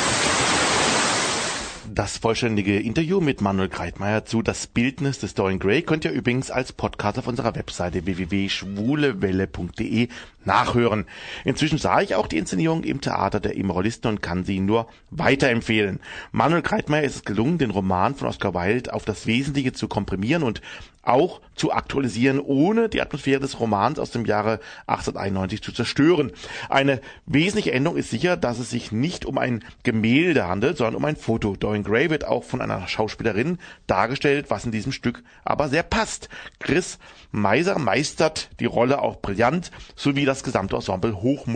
[1.94, 6.50] Das vollständige Interview mit Manuel Kreitmeier zu Das Bildnis des Dorian Gray könnt ihr übrigens
[6.50, 10.08] als Podcast auf unserer Webseite www.schwulewelle.de
[10.44, 11.06] nachhören.
[11.44, 16.00] Inzwischen sah ich auch die Inszenierung im Theater der Immoralisten und kann sie nur weiterempfehlen.
[16.32, 20.42] Manuel Kreitmeier ist es gelungen, den Roman von Oscar Wilde auf das Wesentliche zu komprimieren
[20.42, 20.62] und
[21.06, 26.32] auch zu aktualisieren, ohne die Atmosphäre des Romans aus dem Jahre 1891 zu zerstören.
[26.68, 31.04] Eine wesentliche Änderung ist sicher, dass es sich nicht um ein Gemälde handelt, sondern um
[31.04, 31.56] ein Foto.
[31.56, 36.28] Dorian Gray wird auch von einer Schauspielerin dargestellt, was in diesem Stück aber sehr passt.
[36.58, 36.98] Chris
[37.30, 41.46] Meiser meistert die Rolle auch brillant, sowie das gesamte Ensemble hoch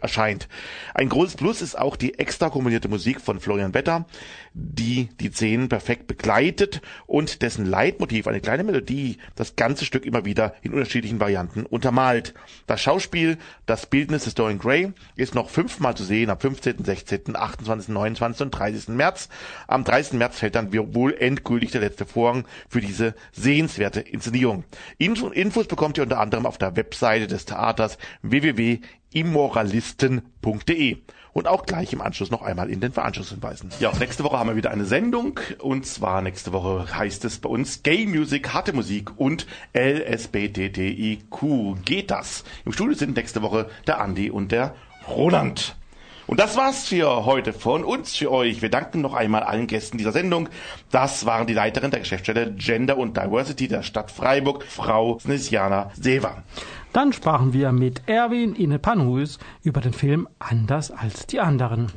[0.00, 0.48] erscheint.
[0.94, 4.06] Ein großes Plus ist auch die extra komponierte Musik von Florian Wetter,
[4.54, 8.95] die die Szenen perfekt begleitet und dessen Leitmotiv, eine kleine Melodie,
[9.34, 12.32] das ganze Stück immer wieder in unterschiedlichen Varianten untermalt.
[12.66, 13.36] Das Schauspiel,
[13.66, 18.42] das Bildnis des Dorian Gray, ist noch fünfmal zu sehen am 15., 16., 28., 29.
[18.42, 18.88] und 30.
[18.88, 19.28] März.
[19.66, 20.14] Am 30.
[20.14, 24.64] März fällt dann wohl endgültig der letzte Vorhang für diese sehenswerte Inszenierung.
[24.98, 30.98] Infos bekommt ihr unter anderem auf der Webseite des Theaters www.immoralisten.de
[31.36, 33.68] und auch gleich im Anschluss noch einmal in den Veranstaltungshinweisen.
[33.78, 37.50] Ja, nächste Woche haben wir wieder eine Sendung und zwar nächste Woche heißt es bei
[37.50, 41.26] uns Gay Music, harte Musik und LSBTTIQ.
[41.84, 42.42] Geht das?
[42.64, 44.74] Im Studio sind nächste Woche der Andi und der
[45.08, 45.76] Roland.
[46.26, 48.62] Und das war's für heute von uns, für euch.
[48.62, 50.48] Wir danken noch einmal allen Gästen dieser Sendung.
[50.90, 56.42] Das waren die Leiterin der Geschäftsstelle Gender und Diversity der Stadt Freiburg, Frau Snesiana Seva.
[56.96, 61.92] Dann sprachen wir mit Erwin Inepanhuis über den Film Anders als die anderen.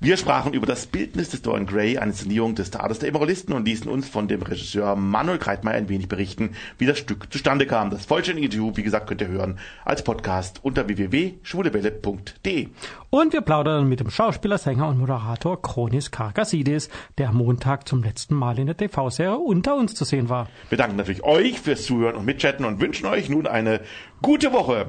[0.00, 3.64] Wir sprachen über das Bildnis des Dorian Gray, eine Inszenierung des Theaters der Immoralisten und
[3.64, 7.90] ließen uns von dem Regisseur Manuel Kreitmeier ein wenig berichten, wie das Stück zustande kam.
[7.90, 12.68] Das vollständige Interview, wie gesagt, könnt ihr hören als Podcast unter www.schwulewelle.de.
[13.10, 18.02] Und wir plaudern mit dem Schauspieler, Sänger und Moderator Kronis Karkasidis, der am Montag zum
[18.02, 20.48] letzten Mal in der TV-Serie unter uns zu sehen war.
[20.68, 23.80] Wir danken natürlich euch fürs Zuhören und Mitchatten und wünschen euch nun eine
[24.22, 24.88] gute Woche.